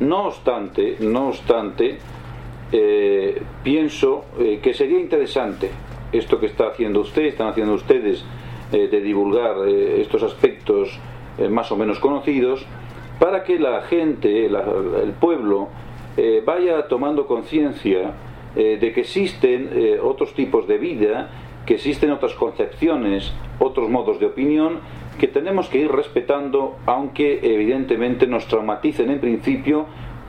No 0.00 0.26
obstante, 0.26 0.96
no 1.00 1.28
obstante, 1.28 1.98
eh, 2.72 3.42
pienso 3.62 4.24
eh, 4.38 4.58
que 4.62 4.74
sería 4.74 4.98
interesante 4.98 5.70
esto 6.12 6.40
que 6.40 6.46
está 6.46 6.68
haciendo 6.68 7.00
usted, 7.00 7.26
están 7.26 7.48
haciendo 7.48 7.74
ustedes, 7.74 8.24
eh, 8.72 8.88
de 8.88 9.00
divulgar 9.00 9.56
estos 9.68 10.22
aspectos 10.22 10.98
más 11.50 11.70
o 11.70 11.76
menos 11.76 11.98
conocidos, 11.98 12.64
para 13.18 13.44
que 13.44 13.58
la 13.58 13.82
gente, 13.82 14.46
el 14.46 15.12
pueblo, 15.20 15.68
vaya 16.46 16.88
tomando 16.88 17.26
conciencia 17.26 18.14
de 18.54 18.92
que 18.94 19.00
existen 19.00 19.98
otros 20.02 20.32
tipos 20.32 20.66
de 20.66 20.78
vida, 20.78 21.28
que 21.66 21.74
existen 21.74 22.10
otras 22.10 22.32
concepciones, 22.32 23.34
otros 23.58 23.90
modos 23.90 24.18
de 24.18 24.26
opinión, 24.26 24.80
que 25.18 25.28
tenemos 25.28 25.68
que 25.68 25.78
ir 25.78 25.90
respetando, 25.90 26.76
aunque 26.86 27.40
evidentemente 27.42 28.26
nos 28.26 28.46
traumaticen 28.46 29.10
en 29.10 29.20
principio 29.20 29.86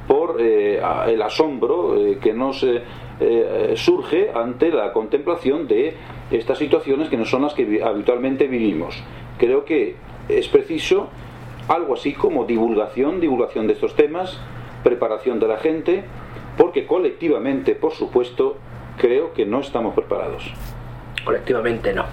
por 0.08 0.38
eh, 0.40 0.82
el 1.08 1.22
asombro 1.22 1.96
eh, 1.98 2.18
que 2.22 2.34
nos 2.34 2.64
eh, 2.64 3.74
surge 3.76 4.32
ante 4.34 4.72
la 4.72 4.94
contemplación 4.94 5.68
de 5.68 5.96
estas 6.32 6.58
situaciones 6.58 7.10
que 7.10 7.18
no 7.18 7.26
son 7.26 7.42
las 7.44 7.54
que 7.54 7.82
habitualmente 7.84 8.48
vivimos. 8.48 8.96
Creo 9.38 9.66
que 9.66 9.96
es 10.30 10.48
preciso 10.48 11.10
algo 11.68 11.94
así 11.94 12.14
como 12.14 12.46
divulgación, 12.46 13.20
divulgación 13.20 13.68
de 13.68 13.74
estos 13.74 13.96
temas, 13.96 14.40
preparación 14.84 15.40
de 15.40 15.48
la 15.48 15.58
gente, 15.58 16.04
porque 16.58 16.86
colectivamente, 16.86 17.76
por 17.76 17.92
supuesto, 17.92 18.58
creo 18.98 19.34
que 19.34 19.46
no 19.46 19.60
estamos 19.60 19.94
preparados. 19.94 20.44
Colectivamente 21.24 21.94
no. 21.94 22.06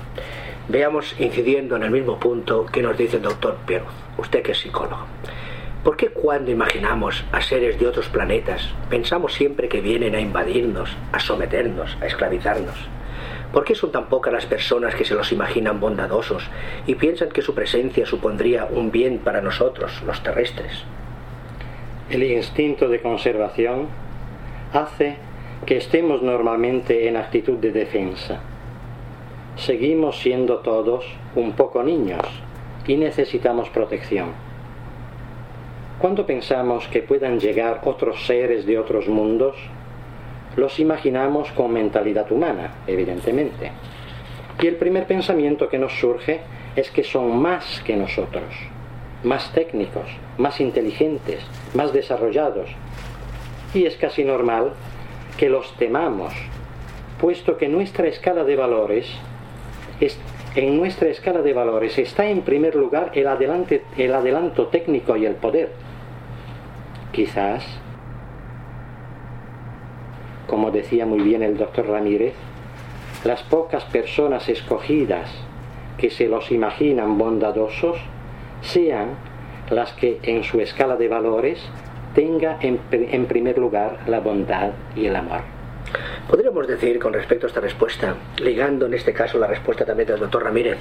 Veamos 0.69 1.15
incidiendo 1.21 1.77
en 1.77 1.83
el 1.83 1.91
mismo 1.91 2.19
punto 2.19 2.65
que 2.65 2.83
nos 2.83 2.97
dice 2.97 3.17
el 3.17 3.23
doctor 3.23 3.59
Pierre, 3.67 3.85
usted 4.17 4.43
que 4.43 4.53
es 4.53 4.59
psicólogo. 4.59 5.05
¿Por 5.85 5.99
qué 5.99 6.09
cuando 6.09 6.51
imaginamos 6.51 7.23
a 7.33 7.43
seres 7.43 7.79
de 7.79 7.87
otros 7.87 8.09
planetas 8.09 8.71
pensamos 8.89 9.35
siempre 9.35 9.69
que 9.69 9.83
vienen 9.83 10.15
a 10.15 10.21
invadirnos, 10.21 10.97
a 11.13 11.21
someternos, 11.21 11.99
a 12.01 12.07
esclavizarnos? 12.07 12.75
¿Por 13.53 13.65
qué 13.65 13.75
son 13.75 13.93
tan 13.93 14.07
pocas 14.07 14.33
las 14.33 14.47
personas 14.47 14.95
que 14.95 15.05
se 15.05 15.15
los 15.15 15.31
imaginan 15.33 15.81
bondadosos 15.81 16.49
y 16.87 16.95
piensan 16.95 17.29
que 17.29 17.43
su 17.43 17.55
presencia 17.55 18.07
supondría 18.07 18.65
un 18.65 18.91
bien 18.91 19.19
para 19.19 19.43
nosotros, 19.43 20.03
los 20.07 20.23
terrestres? 20.23 20.83
El 22.09 22.23
instinto 22.23 22.89
de 22.89 23.03
conservación 23.03 23.89
hace 24.73 25.19
que 25.67 25.77
estemos 25.77 26.23
normalmente 26.23 27.07
en 27.07 27.19
actitud 27.19 27.59
de 27.59 27.71
defensa. 27.71 28.41
Seguimos 29.57 30.19
siendo 30.19 30.59
todos 30.59 31.05
un 31.37 31.53
poco 31.53 31.83
niños 31.85 32.23
y 32.87 32.97
necesitamos 32.97 33.69
protección. 33.71 34.33
Cuando 36.01 36.27
pensamos 36.27 36.89
que 36.89 37.03
puedan 37.03 37.39
llegar 37.39 37.81
otros 37.85 38.27
seres 38.27 38.67
de 38.67 38.79
otros 38.79 39.09
mundos, 39.09 39.57
los 40.57 40.81
imaginamos 40.81 41.53
con 41.53 41.73
mentalidad 41.73 42.31
humana, 42.33 42.75
evidentemente. 42.89 43.71
Y 44.61 44.67
el 44.67 44.77
primer 44.77 45.07
pensamiento 45.07 45.69
que 45.69 45.79
nos 45.79 45.93
surge 45.99 46.41
es 46.75 46.91
que 46.91 47.05
son 47.05 47.41
más 47.41 47.81
que 47.87 47.97
nosotros, 47.97 48.53
más 49.23 49.53
técnicos, 49.53 50.07
más 50.37 50.61
inteligentes, 50.61 51.41
más 51.75 51.93
desarrollados. 51.93 52.69
Y 53.73 53.87
es 53.87 53.97
casi 53.97 54.25
normal 54.25 54.73
que 55.39 55.49
los 55.49 55.73
temamos, 55.77 56.35
puesto 57.21 57.57
que 57.57 57.69
nuestra 57.69 58.09
escala 58.09 58.43
de 58.45 58.57
valores 58.57 59.07
en 60.55 60.77
nuestra 60.77 61.09
escala 61.09 61.43
de 61.43 61.53
valores 61.53 61.99
está 61.99 62.27
en 62.27 62.43
primer 62.43 62.75
lugar 62.75 63.11
el, 63.15 63.27
adelante, 63.27 63.83
el 63.97 64.15
adelanto 64.15 64.69
técnico 64.69 65.17
y 65.17 65.27
el 65.27 65.35
poder. 65.35 65.73
Quizás, 67.13 67.65
como 70.47 70.71
decía 70.71 71.07
muy 71.07 71.21
bien 71.21 71.43
el 71.43 71.57
doctor 71.57 71.89
Ramírez, 71.89 72.35
las 73.25 73.43
pocas 73.43 73.85
personas 73.85 74.49
escogidas 74.49 75.31
que 75.97 76.11
se 76.11 76.29
los 76.29 76.51
imaginan 76.51 77.17
bondadosos 77.17 77.97
sean 78.61 79.17
las 79.71 79.93
que 79.93 80.19
en 80.23 80.43
su 80.45 80.61
escala 80.61 80.97
de 80.97 81.09
valores 81.09 81.59
tenga 82.15 82.59
en, 82.61 82.79
en 82.91 83.27
primer 83.27 83.59
lugar 83.59 84.01
la 84.07 84.21
bondad 84.21 84.73
y 84.95 85.07
el 85.07 85.17
amor. 85.17 85.54
Podríamos 86.35 86.67
decir 86.67 86.99
con 86.99 87.13
respecto 87.13 87.47
a 87.47 87.49
esta 87.49 87.61
respuesta, 87.61 88.17
ligando 88.43 88.87
en 88.87 88.95
este 88.95 89.13
caso 89.13 89.39
la 89.39 89.47
respuesta 89.47 89.85
también 89.85 90.09
del 90.09 90.19
doctor 90.19 90.43
Ramírez, 90.43 90.79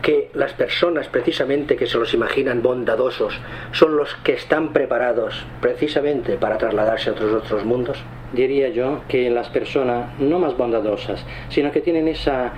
que 0.00 0.30
las 0.32 0.54
personas 0.54 1.08
precisamente 1.08 1.76
que 1.76 1.86
se 1.86 1.98
los 1.98 2.14
imaginan 2.14 2.62
bondadosos 2.62 3.38
son 3.72 3.98
los 3.98 4.14
que 4.24 4.32
están 4.32 4.72
preparados 4.72 5.44
precisamente 5.60 6.38
para 6.38 6.56
trasladarse 6.56 7.10
a 7.10 7.12
otros 7.12 7.34
otros 7.34 7.66
mundos. 7.66 7.98
Diría 8.32 8.70
yo 8.70 9.02
que 9.08 9.28
las 9.28 9.50
personas 9.50 10.18
no 10.20 10.38
más 10.38 10.56
bondadosas, 10.56 11.22
sino 11.50 11.70
que 11.70 11.82
tienen 11.82 12.08
esa, 12.08 12.54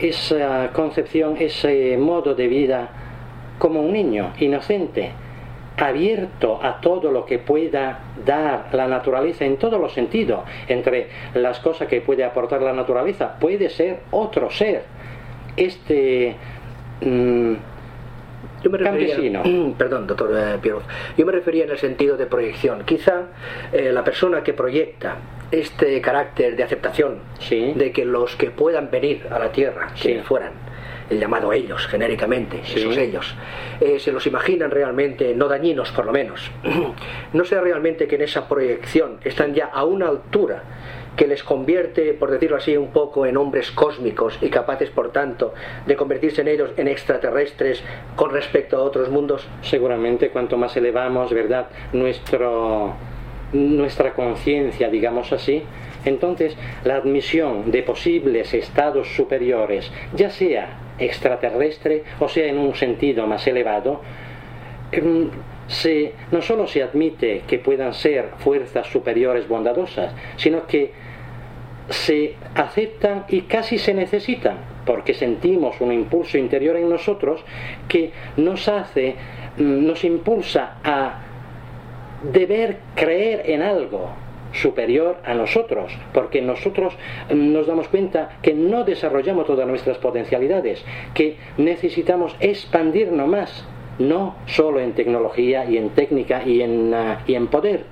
esa 0.00 0.70
concepción, 0.72 1.36
ese 1.38 1.96
modo 1.96 2.34
de 2.34 2.48
vida 2.48 2.88
como 3.60 3.80
un 3.80 3.92
niño 3.92 4.32
inocente, 4.40 5.12
abierto 5.80 6.60
a 6.62 6.80
todo 6.80 7.10
lo 7.10 7.24
que 7.24 7.38
pueda 7.38 7.98
dar 8.24 8.68
la 8.72 8.86
naturaleza 8.86 9.44
en 9.44 9.56
todos 9.56 9.80
los 9.80 9.92
sentidos. 9.92 10.40
Entre 10.68 11.08
las 11.34 11.58
cosas 11.60 11.88
que 11.88 12.00
puede 12.00 12.22
aportar 12.22 12.62
la 12.62 12.72
naturaleza, 12.72 13.36
puede 13.38 13.70
ser 13.70 14.00
otro 14.10 14.50
ser. 14.50 14.84
Este 15.56 16.36
mm, 17.00 17.54
yo 18.62 18.70
me 18.70 18.78
refería, 18.78 19.42
perdón, 19.78 20.06
doctor 20.06 20.30
eh, 20.36 20.58
yo 21.16 21.26
me 21.26 21.32
refería 21.32 21.64
en 21.64 21.70
el 21.70 21.78
sentido 21.78 22.16
de 22.16 22.26
proyección. 22.26 22.84
Quizá 22.84 23.28
eh, 23.72 23.90
la 23.92 24.04
persona 24.04 24.42
que 24.42 24.52
proyecta 24.52 25.16
este 25.50 26.00
carácter 26.00 26.56
de 26.56 26.62
aceptación 26.62 27.18
de 27.48 27.90
que 27.92 28.04
los 28.04 28.36
que 28.36 28.50
puedan 28.50 28.90
venir 28.90 29.26
a 29.30 29.38
la 29.38 29.50
Tierra, 29.50 29.88
que 30.00 30.22
fueran, 30.22 30.52
el 31.10 31.18
llamado 31.18 31.52
ellos, 31.52 31.86
genéricamente, 31.88 32.60
esos 32.60 32.96
ellos, 32.96 33.34
eh, 33.80 33.98
se 33.98 34.12
los 34.12 34.26
imaginan 34.26 34.70
realmente, 34.70 35.34
no 35.34 35.48
dañinos 35.48 35.90
por 35.90 36.06
lo 36.06 36.12
menos. 36.12 36.50
no 37.32 37.44
sea 37.44 37.60
realmente 37.60 38.06
que 38.06 38.14
en 38.14 38.22
esa 38.22 38.48
proyección 38.48 39.18
están 39.24 39.52
ya 39.52 39.66
a 39.66 39.84
una 39.84 40.08
altura 40.08 40.62
que 41.16 41.26
les 41.26 41.42
convierte, 41.42 42.14
por 42.14 42.30
decirlo 42.30 42.56
así, 42.56 42.76
un 42.76 42.92
poco 42.92 43.26
en 43.26 43.36
hombres 43.36 43.72
cósmicos 43.72 44.38
y 44.40 44.48
capaces, 44.48 44.90
por 44.90 45.10
tanto, 45.10 45.52
de 45.84 45.96
convertirse 45.96 46.40
en 46.40 46.48
ellos 46.48 46.70
en 46.76 46.88
extraterrestres 46.88 47.82
con 48.14 48.30
respecto 48.30 48.76
a 48.76 48.82
otros 48.82 49.10
mundos? 49.10 49.46
Seguramente, 49.62 50.30
cuanto 50.30 50.56
más 50.56 50.76
elevamos, 50.76 51.32
¿verdad?, 51.32 51.66
nuestro, 51.92 52.94
nuestra 53.52 54.14
conciencia, 54.14 54.88
digamos 54.88 55.32
así, 55.32 55.64
entonces 56.04 56.56
la 56.84 56.96
admisión 56.96 57.70
de 57.70 57.82
posibles 57.82 58.54
estados 58.54 59.08
superiores, 59.14 59.90
ya 60.14 60.30
sea 60.30 60.89
extraterrestre, 61.00 62.04
o 62.18 62.28
sea, 62.28 62.46
en 62.46 62.58
un 62.58 62.74
sentido 62.74 63.26
más 63.26 63.46
elevado, 63.46 64.00
em, 64.92 65.30
se, 65.66 66.14
no 66.32 66.42
solo 66.42 66.66
se 66.66 66.82
admite 66.82 67.42
que 67.46 67.58
puedan 67.58 67.94
ser 67.94 68.30
fuerzas 68.38 68.86
superiores 68.88 69.46
bondadosas, 69.48 70.12
sino 70.36 70.66
que 70.66 70.92
se 71.88 72.34
aceptan 72.54 73.24
y 73.28 73.42
casi 73.42 73.78
se 73.78 73.94
necesitan, 73.94 74.58
porque 74.86 75.14
sentimos 75.14 75.80
un 75.80 75.92
impulso 75.92 76.38
interior 76.38 76.76
en 76.76 76.88
nosotros 76.88 77.44
que 77.88 78.12
nos 78.36 78.68
hace, 78.68 79.16
mm, 79.56 79.86
nos 79.86 80.04
impulsa 80.04 80.76
a 80.84 81.20
deber 82.22 82.78
creer 82.94 83.42
en 83.46 83.62
algo, 83.62 84.10
superior 84.52 85.18
a 85.24 85.34
nosotros, 85.34 85.92
porque 86.12 86.42
nosotros 86.42 86.94
nos 87.34 87.66
damos 87.66 87.88
cuenta 87.88 88.38
que 88.42 88.54
no 88.54 88.84
desarrollamos 88.84 89.46
todas 89.46 89.66
nuestras 89.66 89.98
potencialidades, 89.98 90.84
que 91.14 91.36
necesitamos 91.56 92.36
expandirnos 92.40 93.28
más, 93.28 93.66
no 93.98 94.36
solo 94.46 94.80
en 94.80 94.92
tecnología 94.92 95.64
y 95.64 95.76
en 95.76 95.90
técnica 95.90 96.42
y 96.44 96.62
en, 96.62 96.94
ah, 96.94 97.22
y 97.26 97.34
en 97.34 97.48
poder, 97.48 97.84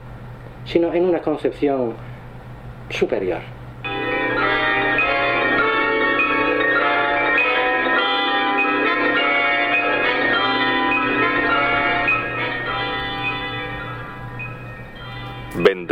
sino 0.64 0.92
en 0.92 1.04
una 1.04 1.20
concepción 1.20 1.94
superior. 2.90 3.40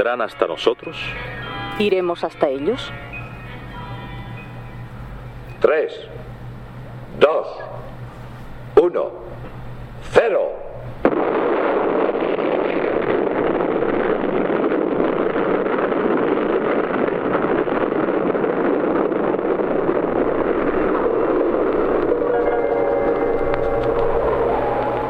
¿Vendrán 0.07 0.23
hasta 0.23 0.47
nosotros? 0.47 0.97
¿Iremos 1.81 2.23
hasta 2.23 2.49
ellos? 2.49 2.93
Tres, 5.61 6.01
dos, 7.19 7.49
uno, 8.81 9.11
cero. 10.13 10.53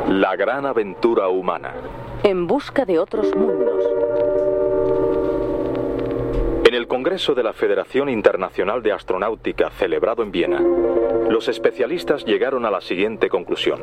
La 0.09 0.37
gran 0.37 0.65
aventura 0.65 1.29
humana. 1.29 1.75
En 2.23 2.47
busca 2.47 2.87
de 2.87 2.99
otros 2.99 3.37
mundos. 3.37 3.86
Congreso 7.07 7.37
de 7.37 7.45
la 7.45 7.53
Federación 7.53 8.09
Internacional 8.09 8.83
de 8.83 8.91
Astronáutica 8.91 9.71
celebrado 9.71 10.25
en 10.25 10.33
Viena, 10.33 10.61
los 11.31 11.47
especialistas 11.47 12.25
llegaron 12.25 12.67
a 12.67 12.71
la 12.73 12.81
siguiente 12.81 13.29
conclusión. 13.29 13.81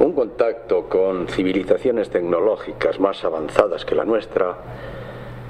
Un 0.00 0.12
contacto 0.12 0.86
con 0.86 1.28
civilizaciones 1.28 2.10
tecnológicas 2.10 3.00
más 3.00 3.24
avanzadas 3.24 3.86
que 3.86 3.94
la 3.94 4.04
nuestra 4.04 4.54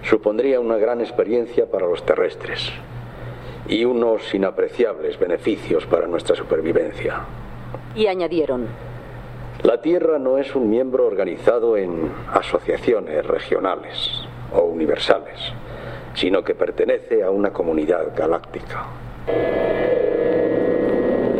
supondría 0.05 0.61
una 0.61 0.77
gran 0.77 1.01
experiencia 1.01 1.68
para 1.68 1.88
los 1.88 2.07
terrestres 2.07 2.70
y 3.66 3.85
unos 3.85 4.33
inapreciables 4.33 5.18
beneficios 5.18 5.87
para 5.87 6.07
nuestra 6.07 6.37
supervivencia. 6.37 7.25
Y 7.96 8.07
añadieron, 8.07 8.68
la 9.64 9.81
Tierra 9.81 10.20
no 10.20 10.38
es 10.38 10.55
un 10.55 10.70
miembro 10.70 11.05
organizado 11.05 11.77
en 11.77 12.12
asociaciones 12.33 13.27
regionales 13.27 14.22
o 14.53 14.61
universales 14.61 15.53
sino 16.16 16.42
que 16.42 16.55
pertenece 16.55 17.22
a 17.22 17.31
una 17.31 17.52
comunidad 17.52 18.16
galáctica. 18.16 18.87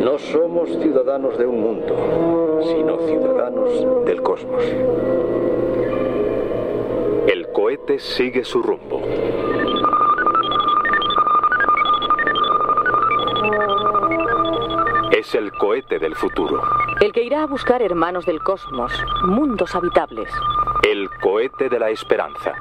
No 0.03 0.17
somos 0.19 0.69
ciudadanos 0.69 1.37
de 1.37 1.45
un 1.45 1.59
mundo, 1.59 2.61
sino 2.63 2.97
ciudadanos 2.99 4.05
del 4.05 4.21
cosmos. 4.21 4.63
El 7.27 7.51
cohete 7.51 7.99
sigue 7.99 8.43
su 8.45 8.61
rumbo. 8.61 9.01
Es 15.11 15.33
el 15.33 15.51
cohete 15.53 15.97
del 15.97 16.15
futuro. 16.15 16.61
El 17.01 17.11
que 17.11 17.23
irá 17.23 17.41
a 17.41 17.47
buscar 17.47 17.81
hermanos 17.81 18.25
del 18.25 18.39
cosmos, 18.39 18.93
mundos 19.23 19.75
habitables. 19.75 20.31
El 20.83 21.09
cohete 21.21 21.69
de 21.69 21.79
la 21.79 21.89
esperanza. 21.89 22.53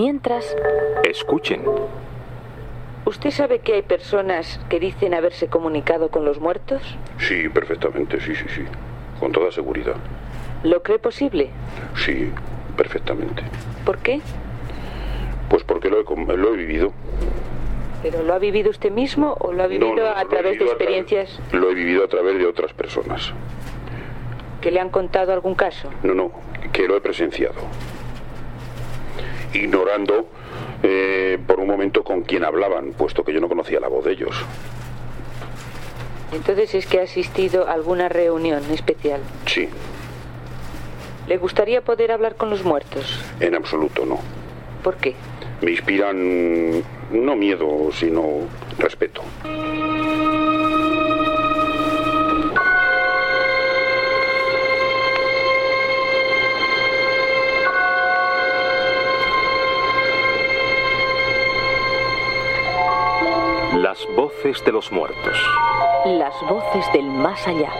Mientras... 0.00 0.56
Escuchen. 1.04 1.60
¿Usted 3.04 3.30
sabe 3.32 3.58
que 3.58 3.74
hay 3.74 3.82
personas 3.82 4.58
que 4.70 4.80
dicen 4.80 5.12
haberse 5.12 5.48
comunicado 5.48 6.08
con 6.08 6.24
los 6.24 6.40
muertos? 6.40 6.80
Sí, 7.18 7.50
perfectamente, 7.50 8.18
sí, 8.18 8.34
sí, 8.34 8.46
sí. 8.48 8.62
Con 9.18 9.30
toda 9.32 9.52
seguridad. 9.52 9.96
¿Lo 10.62 10.82
cree 10.82 10.98
posible? 10.98 11.50
Sí, 12.02 12.32
perfectamente. 12.78 13.42
¿Por 13.84 13.98
qué? 13.98 14.22
Pues 15.50 15.64
porque 15.64 15.90
lo 15.90 16.00
he, 16.00 16.36
lo 16.38 16.54
he 16.54 16.56
vivido. 16.56 16.94
¿Pero 18.02 18.22
lo 18.22 18.32
ha 18.32 18.38
vivido 18.38 18.70
usted 18.70 18.90
mismo 18.90 19.36
o 19.38 19.52
lo 19.52 19.64
ha 19.64 19.66
vivido 19.66 19.94
No, 19.94 20.02
no, 20.02 20.08
a 20.16 20.24
través 20.24 20.44
de 20.44 20.50
vivido 20.52 20.72
experiencias 20.72 21.38
Lo 21.52 21.70
he 21.70 21.74
vivido 21.74 22.04
a 22.04 22.08
través 22.08 22.38
de 22.38 22.46
otras 22.46 22.72
personas. 22.72 23.34
que 24.62 24.70
le 24.70 24.80
han 24.80 24.88
contado 24.88 25.34
algún 25.34 25.54
caso? 25.54 25.90
No, 26.02 26.14
no, 26.14 26.30
que 26.72 26.88
lo 26.88 26.96
he 26.96 27.02
presenciado. 27.02 27.60
Ignorando 29.52 30.28
eh, 30.82 31.38
por 31.46 31.60
un 31.60 31.66
momento 31.66 32.02
con 32.04 32.22
quién 32.22 32.44
hablaban, 32.44 32.92
puesto 32.92 33.24
que 33.24 33.32
yo 33.32 33.40
no 33.40 33.48
conocía 33.48 33.80
la 33.80 33.88
voz 33.88 34.04
de 34.04 34.12
ellos. 34.12 34.34
Entonces 36.32 36.74
es 36.74 36.86
que 36.86 37.00
ha 37.00 37.02
asistido 37.02 37.68
a 37.68 37.72
alguna 37.72 38.08
reunión 38.08 38.62
especial. 38.70 39.20
Sí, 39.46 39.68
¿Le 41.30 41.36
gustaría 41.36 41.80
poder 41.80 42.10
hablar 42.10 42.34
con 42.34 42.50
los 42.50 42.64
muertos? 42.64 43.20
en 43.38 43.54
absoluto 43.54 44.04
no. 44.04 44.18
¿Por 44.82 44.96
qué? 44.96 45.14
Me 45.60 45.70
inspiran 45.70 46.82
no 47.12 47.36
miedo, 47.36 47.90
sino 47.92 48.48
respeto. 48.78 49.22
Voces 64.50 64.64
de 64.64 64.72
los 64.72 64.90
muertos. 64.90 65.36
Las 66.06 66.34
voces 66.48 66.84
del 66.92 67.04
más 67.04 67.46
allá. 67.46 67.70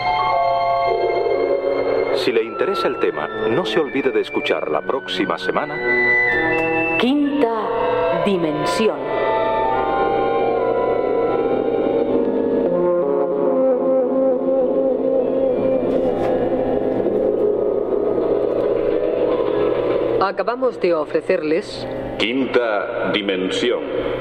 Si 2.16 2.32
le 2.32 2.44
interesa 2.44 2.86
el 2.86 2.98
tema, 2.98 3.26
no 3.48 3.64
se 3.64 3.80
olvide 3.80 4.10
de 4.10 4.20
escuchar 4.20 4.70
la 4.70 4.80
próxima 4.82 5.38
semana 5.38 5.74
Quinta 6.98 8.22
dimensión. 8.24 8.98
Acabamos 20.20 20.80
de 20.80 20.94
ofrecerles 20.94 21.86
Quinta 22.18 23.10
dimensión. 23.12 24.19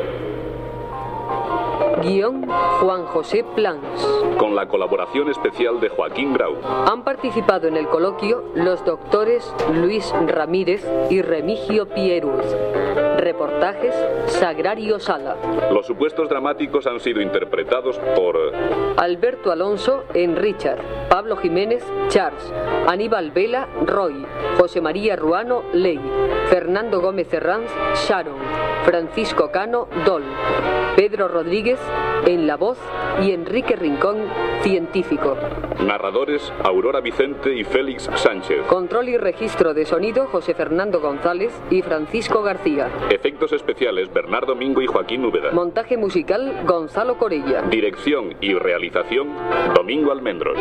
Guion 2.02 2.46
Juan 2.80 3.06
José 3.06 3.44
Plans. 3.56 3.84
Con 4.38 4.56
la 4.56 4.68
colaboración 4.68 5.30
especial 5.30 5.80
de 5.80 5.90
Joaquín 5.90 6.34
Grau. 6.34 6.56
Han 6.64 7.04
participado 7.04 7.68
en 7.68 7.78
el 7.78 7.88
coloquio 7.88 8.44
los 8.56 8.84
doctores 8.86 9.54
Luis 9.74 10.14
Ramírez 10.28 10.86
y 11.10 11.22
Remigio 11.22 11.88
Pieruz. 11.90 12.46
Reportajes 13.18 13.94
Sagrario 14.28 15.00
Sala. 15.00 15.36
Los 15.72 15.86
supuestos 15.86 16.30
dramáticos 16.30 16.88
han 16.88 17.00
sido 17.00 17.22
interpretados 17.22 18.00
por 18.16 18.38
Alberto 18.98 19.52
Alonso 19.52 20.04
en 20.14 20.36
Richard, 20.36 20.80
Pablo 21.10 21.36
Jiménez 21.38 21.84
Charles, 22.08 22.44
Aníbal 22.88 23.32
Vela 23.32 23.68
Roy, 23.86 24.26
José 24.58 24.82
María 24.82 25.16
Ruano 25.16 25.64
Ley, 25.74 26.00
Fernando 26.48 27.02
Gómez 27.02 27.34
Herranz 27.34 27.70
Sharon, 28.08 28.38
Francisco 28.90 29.52
Cano 29.52 29.88
Dol, 30.04 30.24
Pedro 30.96 31.28
Rodríguez 31.28 31.80
en 32.26 32.48
La 32.48 32.58
Voz 32.58 32.80
y 33.22 33.34
Enrique 33.34 33.76
Rincón 33.76 34.18
Científico. 34.64 35.38
narradores 35.86 36.52
Aurora 36.64 37.00
Vicente 37.00 37.54
y 37.54 37.64
Félix 37.64 38.10
Sánchez. 38.16 38.66
Control 38.66 39.10
y 39.10 39.18
registro 39.18 39.76
de 39.76 39.86
sonido 39.86 40.26
José 40.26 40.56
Fernando 40.56 41.02
González 41.02 41.54
y 41.70 41.84
Francisco 41.84 42.42
García. 42.42 42.90
Efectos 43.12 43.54
especiales 43.54 44.12
Bernardo 44.12 44.56
Mingo 44.56 44.82
y 44.82 44.88
Joaquín 44.88 45.24
Úbeda. 45.24 45.52
Montaje 45.52 45.96
musical 45.96 46.64
Gonzalo 46.66 47.20
Corella. 47.20 47.62
Dirección 47.70 48.34
y 48.42 48.56
realización 48.56 49.30
Domingo 49.76 50.12
Almendros. 50.12 50.58